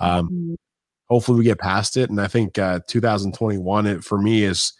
um, 0.00 0.26
mm-hmm. 0.26 0.54
hopefully 1.08 1.38
we 1.38 1.44
get 1.44 1.60
past 1.60 1.96
it. 1.96 2.10
And 2.10 2.20
I 2.20 2.26
think 2.26 2.58
uh, 2.58 2.80
2021, 2.88 3.86
it 3.86 4.02
for 4.02 4.18
me 4.18 4.42
is 4.42 4.72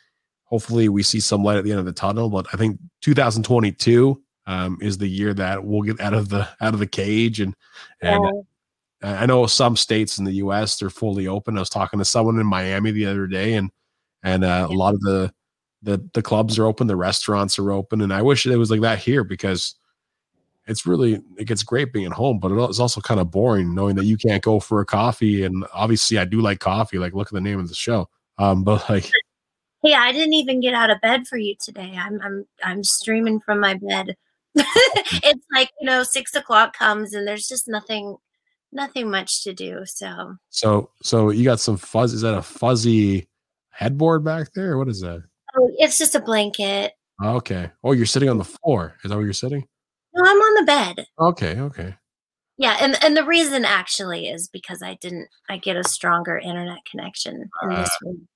hopefully 0.43 0.89
we 0.89 1.05
see 1.05 1.21
some 1.21 1.45
light 1.45 1.57
at 1.57 1.63
the 1.63 1.71
end 1.71 1.79
of 1.79 1.87
the 1.87 1.93
tunnel. 1.93 2.31
But 2.31 2.47
I 2.53 2.57
think 2.57 2.81
2022 3.03 4.21
um, 4.47 4.79
is 4.83 4.99
the 4.99 5.07
year 5.07 5.33
that 5.35 5.63
we'll 5.65 5.83
get 5.83 6.01
out 6.01 6.15
of 6.15 6.29
the 6.29 6.49
out 6.61 6.75
of 6.75 6.81
the 6.81 6.87
cage 6.87 7.39
and 7.39 7.55
and 8.01 8.45
I 9.05 9.27
know 9.27 9.47
some 9.47 9.77
states 9.77 10.19
in 10.19 10.25
the 10.25 10.35
U.S. 10.35 10.79
they're 10.79 10.91
fully 10.91 11.27
open. 11.27 11.57
I 11.57 11.61
was 11.61 11.69
talking 11.69 11.99
to 11.99 12.05
someone 12.05 12.39
in 12.39 12.47
Miami 12.47 12.93
the 12.93 13.07
other 13.07 13.27
day, 13.27 13.55
and 13.55 13.71
and 14.23 14.45
uh, 14.45 14.69
a 14.71 14.73
lot 14.73 14.95
of 14.95 15.01
the 15.01 15.33
the 15.83 16.09
the 16.14 16.23
clubs 16.23 16.59
are 16.59 16.66
open, 16.66 16.87
the 16.87 16.97
restaurants 16.97 17.59
are 17.59 17.73
open, 17.73 18.01
and 18.01 18.12
I 18.12 18.23
wish 18.23 18.47
it 18.47 18.57
was 18.57 18.71
like 18.71 18.81
that 18.83 18.99
here 18.99 19.25
because 19.25 19.75
it's 20.66 20.87
really 20.87 21.21
it 21.37 21.47
gets 21.47 21.62
great 21.62 21.92
being 21.92 22.07
at 22.07 22.12
home, 22.12 22.38
but 22.38 22.53
it's 22.68 22.79
also 22.79 23.01
kind 23.01 23.21
of 23.21 23.31
boring 23.31 23.75
knowing 23.75 23.97
that 23.97 24.05
you 24.05 24.16
can't 24.16 24.42
go 24.42 24.61
for 24.61 24.81
a 24.81 24.87
coffee. 24.87 25.45
And 25.45 25.64
obviously, 25.75 26.18
I 26.18 26.25
do 26.25 26.40
like 26.40 26.61
coffee. 26.61 26.99
Like, 26.99 27.14
look 27.14 27.29
at 27.29 27.35
the 27.35 27.40
name 27.40 27.59
of 27.59 27.68
the 27.68 27.75
show. 27.75 28.09
Um, 28.38 28.62
but 28.64 28.88
like, 28.88 29.11
hey, 29.83 29.95
I 29.95 30.12
didn't 30.12 30.35
even 30.35 30.61
get 30.61 30.75
out 30.75 30.90
of 30.90 31.01
bed 31.01 31.27
for 31.27 31.37
you 31.37 31.57
today. 31.61 31.95
I'm 31.99 32.21
I'm 32.23 32.47
I'm 32.62 32.85
streaming 32.85 33.40
from 33.40 33.61
my 33.61 33.75
bed. 33.75 34.16
it's 34.55 35.47
like 35.53 35.71
you 35.81 35.87
know, 35.87 36.03
six 36.03 36.35
o'clock 36.35 36.77
comes 36.77 37.14
and 37.14 37.27
there's 37.27 37.49
just 37.49 37.68
nothing, 37.68 38.16
nothing 38.71 39.11
much 39.11 39.42
to 39.45 39.53
do. 39.53 39.83
So, 39.87 40.37
so, 40.51 40.90
so 41.03 41.31
you 41.31 41.45
got 41.45 41.59
some 41.59 41.77
fuzz. 41.77 42.12
Is 42.12 42.21
that 42.21 42.35
a 42.35 42.42
fuzzy 42.42 43.29
headboard 43.71 44.25
back 44.25 44.53
there? 44.53 44.79
What 44.79 44.88
is 44.88 45.01
that? 45.01 45.25
Oh, 45.57 45.71
it's 45.79 45.99
just 45.99 46.15
a 46.15 46.21
blanket. 46.21 46.93
Okay. 47.23 47.71
Oh, 47.85 47.93
you're 47.93 48.07
sitting 48.07 48.29
on 48.29 48.38
the 48.38 48.45
floor. 48.45 48.97
Is 49.05 49.11
that 49.11 49.17
where 49.17 49.25
you're 49.25 49.33
sitting? 49.33 49.67
No, 50.15 50.25
I'm 50.25 50.37
on 50.37 50.55
the 50.55 50.67
bed. 50.67 51.07
Okay. 51.19 51.59
Okay. 51.61 51.95
Yeah, 52.59 52.77
and 52.81 53.03
and 53.03 53.17
the 53.17 53.25
reason 53.25 53.65
actually 53.65 54.29
is 54.29 54.49
because 54.49 54.83
I 54.83 54.99
didn't 55.01 55.29
I 55.49 55.57
get 55.57 55.77
a 55.77 55.85
stronger 55.85 56.38
internet 56.38 56.79
connection 56.91 57.51
in 57.62 57.73
uh, 57.73 57.83
this 57.83 57.91
room. 58.03 58.29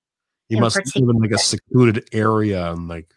You 0.49 0.59
must 0.59 0.77
live 0.77 1.09
in 1.09 1.21
like 1.21 1.33
a 1.33 1.39
secluded 1.39 2.09
area 2.13 2.73
and 2.73 2.89
like 2.89 3.11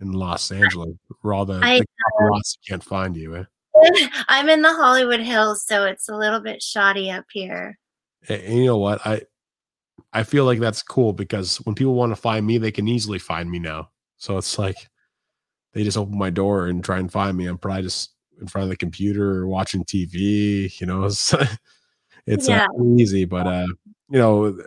in 0.00 0.12
Los 0.12 0.50
Angeles 0.50 0.94
where 1.22 1.34
all 1.34 1.46
the, 1.46 1.58
I, 1.62 1.80
paparazzi 1.80 2.56
can't 2.68 2.84
find 2.84 3.16
you. 3.16 3.36
Eh? 3.36 3.44
I'm 4.28 4.48
in 4.48 4.62
the 4.62 4.72
Hollywood 4.72 5.20
Hills, 5.20 5.64
so 5.66 5.84
it's 5.84 6.08
a 6.08 6.16
little 6.16 6.40
bit 6.40 6.62
shoddy 6.62 7.10
up 7.10 7.24
here. 7.32 7.78
And 8.28 8.42
you 8.42 8.66
know 8.66 8.78
what? 8.78 9.06
I 9.06 9.22
I 10.12 10.22
feel 10.22 10.44
like 10.44 10.60
that's 10.60 10.82
cool 10.82 11.12
because 11.12 11.56
when 11.58 11.74
people 11.74 11.94
want 11.94 12.12
to 12.12 12.16
find 12.16 12.46
me, 12.46 12.58
they 12.58 12.72
can 12.72 12.88
easily 12.88 13.18
find 13.18 13.50
me 13.50 13.58
now. 13.58 13.90
So 14.16 14.38
it's 14.38 14.58
like 14.58 14.76
they 15.72 15.84
just 15.84 15.98
open 15.98 16.18
my 16.18 16.30
door 16.30 16.66
and 16.66 16.82
try 16.82 16.98
and 16.98 17.10
find 17.10 17.36
me. 17.36 17.46
I'm 17.46 17.58
probably 17.58 17.82
just 17.82 18.12
in 18.40 18.46
front 18.46 18.64
of 18.64 18.70
the 18.70 18.76
computer 18.76 19.40
or 19.40 19.48
watching 19.48 19.84
TV. 19.84 20.80
You 20.80 20.86
know, 20.86 21.04
it's, 21.06 21.34
it's 22.26 22.48
yeah. 22.48 22.66
uh, 22.66 22.94
easy, 22.96 23.24
but 23.24 23.46
uh, 23.46 23.66
you 24.10 24.18
know, 24.18 24.58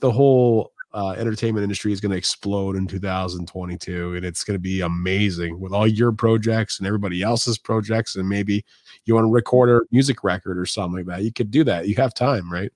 the 0.00 0.10
whole 0.10 0.72
uh, 0.94 1.10
entertainment 1.12 1.62
industry 1.62 1.92
is 1.92 2.00
going 2.00 2.12
to 2.12 2.16
explode 2.16 2.74
in 2.74 2.86
2022 2.86 4.16
and 4.16 4.24
it's 4.24 4.42
going 4.42 4.54
to 4.54 4.60
be 4.60 4.80
amazing 4.80 5.60
with 5.60 5.72
all 5.72 5.86
your 5.86 6.12
projects 6.12 6.78
and 6.78 6.86
everybody 6.86 7.22
else's 7.22 7.58
projects 7.58 8.16
and 8.16 8.28
maybe 8.28 8.64
you 9.04 9.14
want 9.14 9.24
to 9.26 9.30
record 9.30 9.68
a 9.68 9.80
music 9.92 10.24
record 10.24 10.58
or 10.58 10.64
something 10.64 10.96
like 10.96 11.06
that 11.06 11.22
you 11.22 11.32
could 11.32 11.50
do 11.50 11.62
that 11.62 11.88
you 11.88 11.94
have 11.94 12.14
time 12.14 12.50
right 12.50 12.72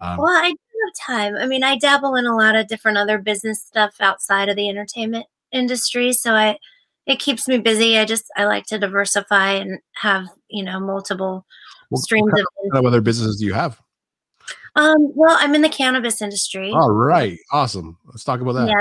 um, 0.00 0.16
well 0.16 0.28
i 0.28 0.54
time 0.98 1.34
i 1.36 1.46
mean 1.46 1.62
i 1.62 1.76
dabble 1.76 2.14
in 2.14 2.26
a 2.26 2.36
lot 2.36 2.56
of 2.56 2.66
different 2.66 2.98
other 2.98 3.18
business 3.18 3.62
stuff 3.62 3.94
outside 4.00 4.48
of 4.48 4.56
the 4.56 4.68
entertainment 4.68 5.26
industry 5.52 6.12
so 6.12 6.34
i 6.34 6.56
it 7.06 7.18
keeps 7.18 7.46
me 7.48 7.58
busy 7.58 7.98
i 7.98 8.04
just 8.04 8.24
i 8.36 8.44
like 8.44 8.66
to 8.66 8.78
diversify 8.78 9.52
and 9.52 9.78
have 9.94 10.26
you 10.48 10.62
know 10.62 10.80
multiple 10.80 11.46
well, 11.90 12.00
streams 12.00 12.30
what 12.32 12.32
kind 12.32 12.72
of, 12.72 12.78
of 12.78 12.86
other 12.86 13.00
businesses 13.00 13.38
do 13.38 13.46
you 13.46 13.54
have 13.54 13.80
um, 14.76 15.10
well, 15.14 15.36
I'm 15.40 15.54
in 15.54 15.62
the 15.62 15.70
cannabis 15.70 16.20
industry. 16.20 16.70
All 16.70 16.92
right. 16.92 17.38
Awesome. 17.50 17.96
Let's 18.04 18.24
talk 18.24 18.40
about 18.40 18.52
that. 18.52 18.68
Yeah. 18.68 18.80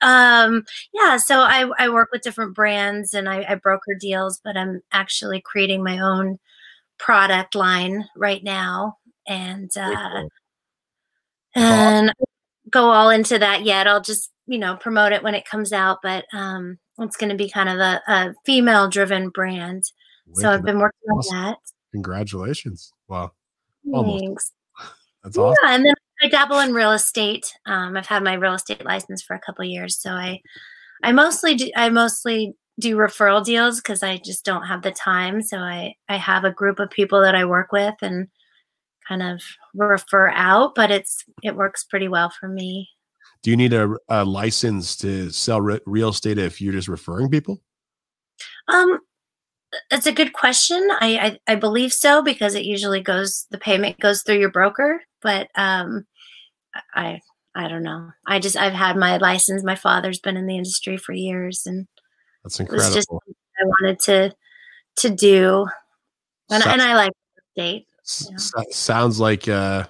Um, 0.00 0.64
yeah, 0.94 1.16
so 1.16 1.40
I, 1.40 1.70
I 1.78 1.88
work 1.88 2.10
with 2.12 2.22
different 2.22 2.54
brands 2.54 3.14
and 3.14 3.28
I, 3.28 3.44
I 3.48 3.54
broker 3.56 3.94
deals, 3.98 4.40
but 4.42 4.56
I'm 4.56 4.80
actually 4.92 5.40
creating 5.40 5.82
my 5.82 5.98
own 5.98 6.38
product 6.98 7.54
line 7.54 8.08
right 8.16 8.42
now. 8.42 8.96
And 9.26 9.70
uh 9.76 10.12
cool. 10.12 10.28
And 11.58 12.12
go 12.70 12.90
all 12.90 13.10
into 13.10 13.38
that 13.38 13.64
yet. 13.64 13.86
I'll 13.86 14.00
just, 14.00 14.30
you 14.46 14.58
know, 14.58 14.76
promote 14.76 15.12
it 15.12 15.22
when 15.22 15.34
it 15.34 15.48
comes 15.48 15.72
out, 15.72 15.98
but 16.02 16.24
um 16.32 16.78
it's 16.98 17.16
gonna 17.16 17.36
be 17.36 17.48
kind 17.48 17.68
of 17.68 17.78
a, 17.78 18.02
a 18.08 18.34
female 18.44 18.88
driven 18.88 19.30
brand. 19.30 19.84
so 20.34 20.50
I've 20.50 20.64
been 20.64 20.78
working 20.78 21.10
awesome. 21.10 21.36
on 21.36 21.44
that. 21.44 21.58
Congratulations. 21.92 22.92
Wow. 23.08 23.32
Thanks. 23.90 24.52
That's 25.24 25.36
awesome. 25.36 25.56
Yeah, 25.62 25.74
and 25.74 25.84
then 25.84 25.94
I 26.22 26.28
dabble 26.28 26.58
in 26.60 26.72
real 26.72 26.92
estate. 26.92 27.52
Um, 27.66 27.96
I've 27.96 28.06
had 28.06 28.22
my 28.22 28.34
real 28.34 28.54
estate 28.54 28.84
license 28.84 29.22
for 29.22 29.34
a 29.34 29.40
couple 29.40 29.64
years, 29.64 29.98
so 29.98 30.10
I, 30.10 30.40
I 31.02 31.12
mostly 31.12 31.54
do. 31.54 31.70
I 31.76 31.88
mostly 31.88 32.54
do 32.78 32.96
referral 32.96 33.44
deals 33.44 33.80
because 33.80 34.02
I 34.02 34.18
just 34.18 34.44
don't 34.44 34.66
have 34.66 34.82
the 34.82 34.92
time. 34.92 35.42
So 35.42 35.58
I 35.58 35.94
I 36.08 36.16
have 36.16 36.44
a 36.44 36.52
group 36.52 36.78
of 36.78 36.90
people 36.90 37.20
that 37.20 37.34
I 37.34 37.44
work 37.44 37.72
with 37.72 37.94
and 38.02 38.28
kind 39.08 39.22
of 39.22 39.42
refer 39.74 40.28
out, 40.28 40.74
but 40.74 40.90
it's 40.90 41.24
it 41.42 41.56
works 41.56 41.84
pretty 41.84 42.08
well 42.08 42.30
for 42.30 42.48
me. 42.48 42.88
Do 43.42 43.50
you 43.50 43.56
need 43.56 43.72
a, 43.72 43.96
a 44.08 44.24
license 44.24 44.96
to 44.98 45.30
sell 45.30 45.60
re- 45.60 45.80
real 45.86 46.10
estate 46.10 46.38
if 46.38 46.60
you're 46.60 46.72
just 46.72 46.88
referring 46.88 47.30
people? 47.30 47.60
Um, 48.68 48.98
that's 49.90 50.06
a 50.06 50.12
good 50.12 50.32
question. 50.32 50.88
I, 51.00 51.38
I, 51.46 51.52
I 51.52 51.54
believe 51.54 51.92
so 51.92 52.22
because 52.22 52.54
it 52.54 52.64
usually 52.64 53.00
goes 53.00 53.46
the 53.50 53.58
payment 53.58 54.00
goes 54.00 54.22
through 54.22 54.38
your 54.38 54.50
broker, 54.50 55.02
but 55.22 55.48
um, 55.54 56.06
I 56.94 57.20
I 57.54 57.68
don't 57.68 57.82
know. 57.82 58.10
I 58.26 58.38
just 58.38 58.56
I've 58.56 58.72
had 58.72 58.96
my 58.96 59.16
license. 59.16 59.64
My 59.64 59.74
father's 59.74 60.20
been 60.20 60.36
in 60.36 60.46
the 60.46 60.56
industry 60.56 60.96
for 60.96 61.12
years, 61.12 61.62
and 61.66 61.86
that's 62.44 62.60
incredible. 62.60 62.84
It 62.84 62.88
was 62.88 62.94
just 62.94 63.08
I 63.10 63.64
wanted 63.64 63.98
to 64.00 64.34
to 64.98 65.10
do, 65.10 65.66
and, 66.50 66.62
so, 66.62 66.70
and 66.70 66.80
I 66.80 66.94
like 66.94 67.12
state. 67.52 67.87
Sounds 68.08 69.20
like 69.20 69.48
uh, 69.48 69.84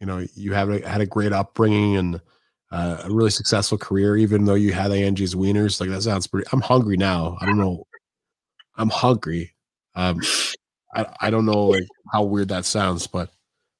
you 0.00 0.06
know 0.06 0.24
you 0.34 0.52
have 0.52 0.70
a, 0.70 0.86
had 0.88 1.00
a 1.00 1.06
great 1.06 1.32
upbringing 1.32 1.96
and 1.96 2.20
uh, 2.70 3.02
a 3.04 3.10
really 3.10 3.30
successful 3.30 3.78
career, 3.78 4.16
even 4.16 4.44
though 4.44 4.54
you 4.54 4.72
had 4.72 4.90
Angie's 4.90 5.34
Wieners. 5.34 5.80
Like 5.80 5.90
that 5.90 6.02
sounds 6.02 6.26
pretty. 6.26 6.46
I'm 6.52 6.60
hungry 6.60 6.96
now. 6.96 7.38
I 7.40 7.46
don't 7.46 7.58
know 7.58 7.86
I'm 8.76 8.90
hungry. 8.90 9.54
Um, 9.94 10.20
I, 10.94 11.06
I 11.20 11.30
don't 11.30 11.46
know 11.46 11.66
like 11.66 11.86
how 12.12 12.24
weird 12.24 12.48
that 12.48 12.64
sounds, 12.64 13.06
but 13.06 13.30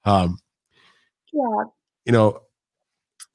um, 0.05 0.39
yeah, 1.33 1.65
you 2.05 2.13
know, 2.13 2.43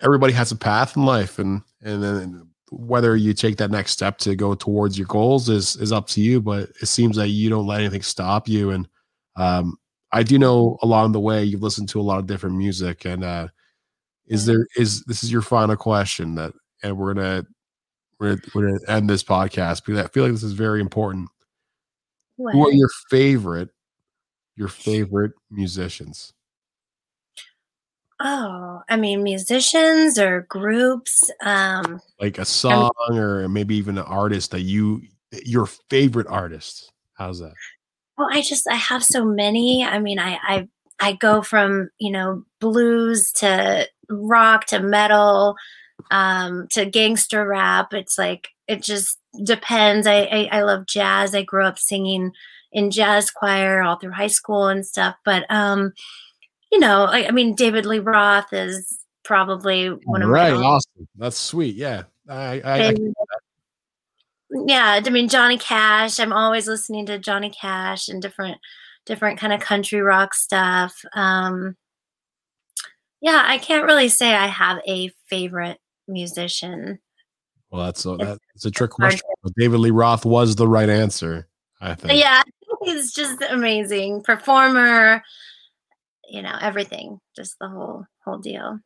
everybody 0.02 0.34
has 0.34 0.52
a 0.52 0.56
path 0.56 0.96
in 0.96 1.06
life, 1.06 1.40
and 1.40 1.62
and 1.82 2.02
then 2.02 2.48
whether 2.72 3.16
you 3.16 3.34
take 3.34 3.58
that 3.58 3.72
next 3.72 3.92
step 3.92 4.18
to 4.20 4.36
go 4.36 4.54
towards 4.54 4.98
your 4.98 5.08
goals 5.08 5.50
is 5.50 5.76
is 5.78 5.92
up 5.92 6.08
to 6.10 6.22
you. 6.22 6.42
But 6.42 6.70
it 6.82 6.88
seems 6.88 7.18
that 7.18 7.30
you 7.30 7.50
don't 7.50 7.68
let 7.68 7.82
anything 7.82 8.02
stop 8.02 8.48
you, 8.48 8.72
and 8.72 8.88
um, 9.36 9.78
I 10.12 10.24
do 10.24 10.40
know 10.40 10.78
along 10.82 11.12
the 11.12 11.20
way 11.20 11.44
you've 11.44 11.64
listened 11.64 11.90
to 11.90 12.00
a 12.00 12.04
lot 12.04 12.20
of 12.20 12.28
different 12.28 12.56
music, 12.56 13.06
and 13.06 13.24
uh, 13.24 13.48
is 14.28 14.46
there 14.46 14.68
is 14.76 15.04
this 15.06 15.24
is 15.24 15.32
your 15.32 15.42
final 15.42 15.76
question 15.76 16.36
that, 16.36 16.54
and 16.84 16.98
we're 16.98 17.14
gonna 17.14 17.46
we're, 18.20 18.38
we're 18.54 18.68
gonna 18.68 18.80
end 18.88 19.10
this 19.10 19.24
podcast 19.24 19.86
because 19.86 20.04
I 20.04 20.08
feel 20.08 20.24
like 20.24 20.34
this 20.34 20.44
is 20.44 20.54
very 20.54 20.82
important 20.82 21.30
what? 22.40 22.54
Who 22.54 22.68
are 22.70 22.72
your 22.72 22.90
favorite 23.10 23.70
your 24.56 24.70
favorite 24.70 25.34
musicians? 25.52 26.32
Oh, 28.22 28.82
I 28.90 28.96
mean 28.96 29.24
musicians 29.24 30.18
or 30.18 30.46
groups. 30.50 31.30
Um 31.42 32.00
like 32.22 32.38
a 32.38 32.46
song 32.46 32.92
I 33.10 33.12
mean, 33.12 33.20
or 33.20 33.50
maybe 33.50 33.76
even 33.76 33.98
an 33.98 34.06
artist 34.06 34.52
that 34.52 34.62
you 34.62 35.02
your 35.44 35.66
favorite 35.66 36.28
artist. 36.28 36.94
How's 37.14 37.40
that? 37.40 37.56
Well, 38.20 38.28
I 38.30 38.42
just 38.42 38.68
I 38.70 38.76
have 38.76 39.04
so 39.04 39.24
many. 39.24 39.86
I 39.86 39.98
mean, 40.00 40.20
I 40.20 40.38
I 40.44 40.68
I 41.00 41.14
go 41.14 41.42
from, 41.42 41.90
you 42.00 42.12
know, 42.12 42.44
blues 42.60 43.32
to 43.38 43.88
rock 44.10 44.66
to 44.66 44.82
metal 44.82 45.56
um 46.12 46.68
to 46.72 46.86
gangster 46.86 47.48
rap. 47.48 47.94
It's 47.94 48.18
like 48.18 48.50
it 48.68 48.84
just 48.84 49.18
depends. 49.44 50.06
I, 50.06 50.24
I, 50.24 50.50
I 50.52 50.62
love 50.64 50.86
jazz. 50.86 51.34
I 51.34 51.44
grew 51.44 51.64
up 51.66 51.80
singing 51.80 52.32
in 52.74 52.92
jazz 52.92 53.32
choir 53.32 53.82
all 53.82 53.98
through 53.98 54.12
high 54.12 54.28
school 54.28 54.68
and 54.68 54.86
stuff. 54.86 55.16
But 55.24 55.50
um, 55.50 55.94
you 56.74 56.80
know, 56.80 57.06
I, 57.06 57.28
I 57.28 57.32
mean, 57.32 57.56
David 57.56 57.86
Lee 57.86 58.00
Roth 58.00 58.52
is 58.52 59.00
probably 59.24 59.88
one 59.88 60.24
of 60.24 60.30
right. 60.30 60.54
My 60.54 60.62
awesome. 60.62 61.08
That's 61.16 61.38
sweet. 61.38 61.76
Yeah. 61.76 62.04
I, 62.28 62.62
I, 62.64 62.88
I 62.90 62.96
yeah. 64.52 65.02
I 65.04 65.10
mean, 65.10 65.30
Johnny 65.30 65.58
Cash. 65.58 66.20
I'm 66.20 66.34
always 66.34 66.68
listening 66.68 67.06
to 67.08 67.20
Johnny 67.20 67.50
Cash 67.50 68.08
and 68.08 68.22
different 68.22 68.58
different 69.06 69.40
kind 69.40 69.54
of 69.54 69.60
country 69.60 70.02
rock 70.02 70.34
stuff. 70.34 71.02
Um, 71.14 71.76
yeah, 73.22 73.44
I 73.46 73.58
can't 73.58 73.86
really 73.86 74.10
say 74.10 74.34
I 74.34 74.48
have 74.48 74.80
a 74.88 75.12
favorite 75.28 75.80
musician. 76.08 77.00
Well, 77.72 77.86
that's 77.86 78.06
a, 78.06 78.16
that's 78.18 78.66
a 78.66 78.72
trick 78.72 78.92
question. 78.92 79.22
David 79.58 79.80
Lee 79.80 79.92
Roth 79.92 80.26
was 80.26 80.56
the 80.56 80.68
right 80.68 80.90
answer, 80.90 81.48
I 81.82 81.96
think. 81.96 82.20
Yeah, 82.20 82.42
he's 82.84 83.14
just 83.14 83.42
amazing 83.50 84.24
performer. 84.24 85.22
You 86.30 86.42
know, 86.42 86.56
everything, 86.62 87.20
just 87.36 87.58
the 87.60 87.68
whole 87.68 88.06
whole 88.24 88.38
deal. 88.38 88.80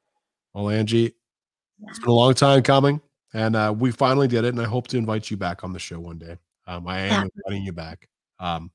Well, 0.53 0.69
Angie, 0.69 1.13
yeah. 1.79 1.89
it's 1.89 1.99
been 1.99 2.09
a 2.09 2.13
long 2.13 2.33
time 2.33 2.63
coming, 2.63 3.01
and 3.33 3.55
uh, 3.55 3.73
we 3.77 3.91
finally 3.91 4.27
did 4.27 4.45
it. 4.45 4.49
And 4.49 4.61
I 4.61 4.65
hope 4.65 4.87
to 4.89 4.97
invite 4.97 5.29
you 5.31 5.37
back 5.37 5.63
on 5.63 5.73
the 5.73 5.79
show 5.79 5.99
one 5.99 6.17
day. 6.17 6.37
Um, 6.67 6.87
I 6.87 6.99
am 7.01 7.29
inviting 7.35 7.63
you 7.63 7.73
back. 7.73 8.07
Um, 8.39 8.71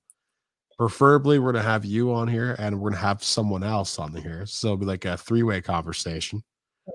preferably 0.77 1.39
we're 1.39 1.53
gonna 1.53 1.65
have 1.65 1.85
you 1.85 2.13
on 2.13 2.29
here 2.29 2.55
and 2.59 2.79
we're 2.81 2.91
gonna 2.91 3.03
have 3.03 3.23
someone 3.25 3.63
else 3.63 3.99
on 3.99 4.15
here. 4.15 4.47
So 4.47 4.69
it'll 4.69 4.77
be 4.79 4.87
like 4.87 5.05
a 5.05 5.17
three-way 5.17 5.61
conversation. 5.61 6.43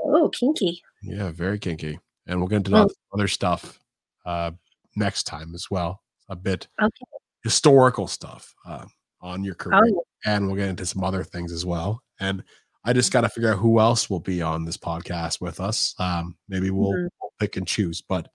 Oh, 0.06 0.30
kinky. 0.30 0.82
Yeah, 1.02 1.32
very 1.32 1.60
kinky. 1.60 2.00
And 2.28 2.40
we'll 2.40 2.48
get 2.48 2.58
into 2.58 2.76
Oh. 2.78 2.90
other 3.14 3.28
stuff 3.28 3.80
uh 4.26 4.52
next 4.96 5.24
time 5.24 5.54
as 5.54 5.68
well. 5.70 6.02
A 6.30 6.36
bit 6.36 6.68
Okay. 6.82 7.06
historical 7.44 8.08
stuff 8.08 8.54
uh, 8.66 8.86
on 9.22 9.44
your 9.44 9.56
career. 9.56 9.82
Oh, 9.86 10.04
and 10.26 10.48
we'll 10.48 10.56
get 10.56 10.70
into 10.70 10.86
some 10.86 11.04
other 11.04 11.24
things 11.24 11.52
as 11.52 11.66
well. 11.66 12.02
And 12.20 12.44
I 12.86 12.94
just 12.94 13.12
got 13.12 13.22
to 13.22 13.30
figure 13.30 13.52
out 13.52 13.58
who 13.60 13.80
else 13.80 14.10
will 14.10 14.20
be 14.22 14.42
on 14.42 14.64
this 14.66 14.78
podcast 14.78 15.42
with 15.42 15.60
us. 15.60 15.94
Um, 16.00 16.38
maybe 16.48 16.70
we'll, 16.70 16.94
Mhm. 16.94 17.08
Pick 17.40 17.58
and 17.58 17.68
choose, 17.68 18.02
but 18.02 18.30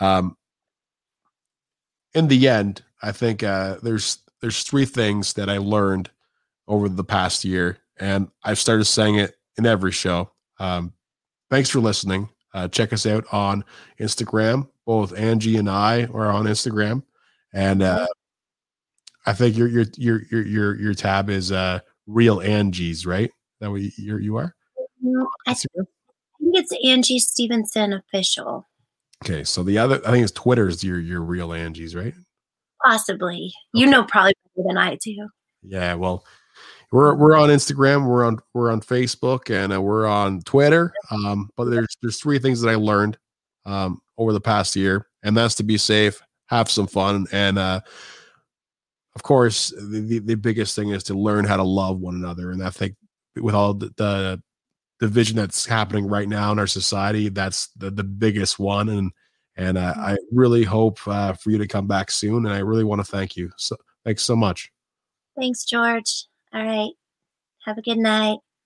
um, 0.00 0.36
in 2.14 2.28
the 2.28 2.48
end, 2.48 2.82
I 3.02 3.12
think 3.12 3.42
uh, 3.42 3.76
there's 3.82 4.18
there's 4.40 4.62
three 4.62 4.86
things 4.86 5.34
that 5.34 5.48
I 5.48 5.58
learned 5.58 6.10
over 6.66 6.88
the 6.88 7.04
past 7.04 7.44
year, 7.44 7.78
and 7.98 8.28
I've 8.42 8.58
started 8.58 8.84
saying 8.84 9.16
it 9.16 9.36
in 9.58 9.66
every 9.66 9.92
show. 9.92 10.30
Um, 10.58 10.92
thanks 11.50 11.70
for 11.70 11.80
listening. 11.80 12.28
Uh, 12.52 12.68
check 12.68 12.92
us 12.92 13.06
out 13.06 13.24
on 13.32 13.64
Instagram. 14.00 14.68
Both 14.86 15.16
Angie 15.16 15.56
and 15.56 15.70
I 15.70 16.04
are 16.06 16.30
on 16.30 16.46
Instagram, 16.46 17.02
and 17.52 17.82
uh, 17.82 18.06
I 19.26 19.32
think 19.32 19.56
your 19.56 19.68
your 19.68 19.84
your 19.96 20.22
your 20.30 20.46
your 20.46 20.80
your 20.80 20.94
tab 20.94 21.30
is 21.30 21.52
uh, 21.52 21.80
real 22.06 22.40
Angie's, 22.40 23.06
right? 23.06 23.30
That 23.60 23.70
way 23.70 23.92
you 23.96 24.18
you 24.18 24.36
are. 24.36 24.54
I 25.46 25.52
Instagram? 25.52 25.86
Think 26.50 26.64
it's 26.64 26.86
Angie 26.86 27.18
Stevenson 27.18 27.92
official. 27.92 28.68
Okay, 29.24 29.44
so 29.44 29.62
the 29.62 29.78
other 29.78 30.00
I 30.06 30.10
think 30.10 30.22
it's 30.24 30.32
Twitter's 30.32 30.82
your 30.82 30.98
your 30.98 31.20
real 31.20 31.52
Angie's, 31.52 31.94
right? 31.94 32.14
Possibly. 32.84 33.52
You 33.74 33.86
know 33.86 34.04
probably 34.04 34.34
better 34.56 34.68
than 34.68 34.78
I 34.78 34.96
do. 34.96 35.28
Yeah, 35.62 35.94
well, 35.94 36.24
we're 36.90 37.14
we're 37.14 37.36
on 37.36 37.50
Instagram, 37.50 38.06
we're 38.08 38.24
on 38.24 38.38
we're 38.54 38.72
on 38.72 38.80
Facebook, 38.80 39.54
and 39.54 39.72
uh, 39.72 39.80
we're 39.80 40.06
on 40.06 40.40
Twitter. 40.42 40.92
Um, 41.10 41.50
but 41.56 41.66
there's 41.66 41.96
there's 42.00 42.20
three 42.20 42.38
things 42.38 42.60
that 42.62 42.70
I 42.70 42.76
learned 42.76 43.18
um, 43.66 44.00
over 44.16 44.32
the 44.32 44.40
past 44.40 44.74
year, 44.74 45.06
and 45.22 45.36
that's 45.36 45.54
to 45.56 45.62
be 45.62 45.76
safe, 45.76 46.20
have 46.46 46.70
some 46.70 46.86
fun, 46.86 47.26
and 47.32 47.58
uh, 47.58 47.80
of 49.14 49.22
course, 49.22 49.68
the, 49.76 50.00
the 50.00 50.18
the 50.20 50.34
biggest 50.36 50.74
thing 50.74 50.90
is 50.90 51.04
to 51.04 51.14
learn 51.14 51.44
how 51.44 51.58
to 51.58 51.62
love 51.62 52.00
one 52.00 52.14
another. 52.14 52.52
And 52.52 52.62
I 52.62 52.70
think 52.70 52.96
with 53.36 53.54
all 53.54 53.74
the, 53.74 53.92
the 53.96 54.42
division 55.00 55.36
that's 55.36 55.66
happening 55.66 56.06
right 56.06 56.28
now 56.28 56.52
in 56.52 56.58
our 56.58 56.66
society, 56.66 57.28
that's 57.28 57.68
the 57.76 57.90
the 57.90 58.04
biggest 58.04 58.58
one. 58.58 58.88
And 58.88 59.12
and 59.56 59.76
uh, 59.76 59.94
I 59.96 60.16
really 60.32 60.64
hope 60.64 60.98
uh, 61.06 61.32
for 61.32 61.50
you 61.50 61.58
to 61.58 61.66
come 61.66 61.86
back 61.86 62.10
soon. 62.10 62.46
And 62.46 62.54
I 62.54 62.58
really 62.58 62.84
want 62.84 63.00
to 63.00 63.10
thank 63.10 63.36
you. 63.36 63.50
So 63.56 63.76
thanks 64.04 64.22
so 64.22 64.36
much. 64.36 64.70
Thanks, 65.38 65.64
George. 65.64 66.26
All 66.52 66.64
right. 66.64 66.92
Have 67.64 67.78
a 67.78 67.82
good 67.82 67.98
night. 67.98 68.38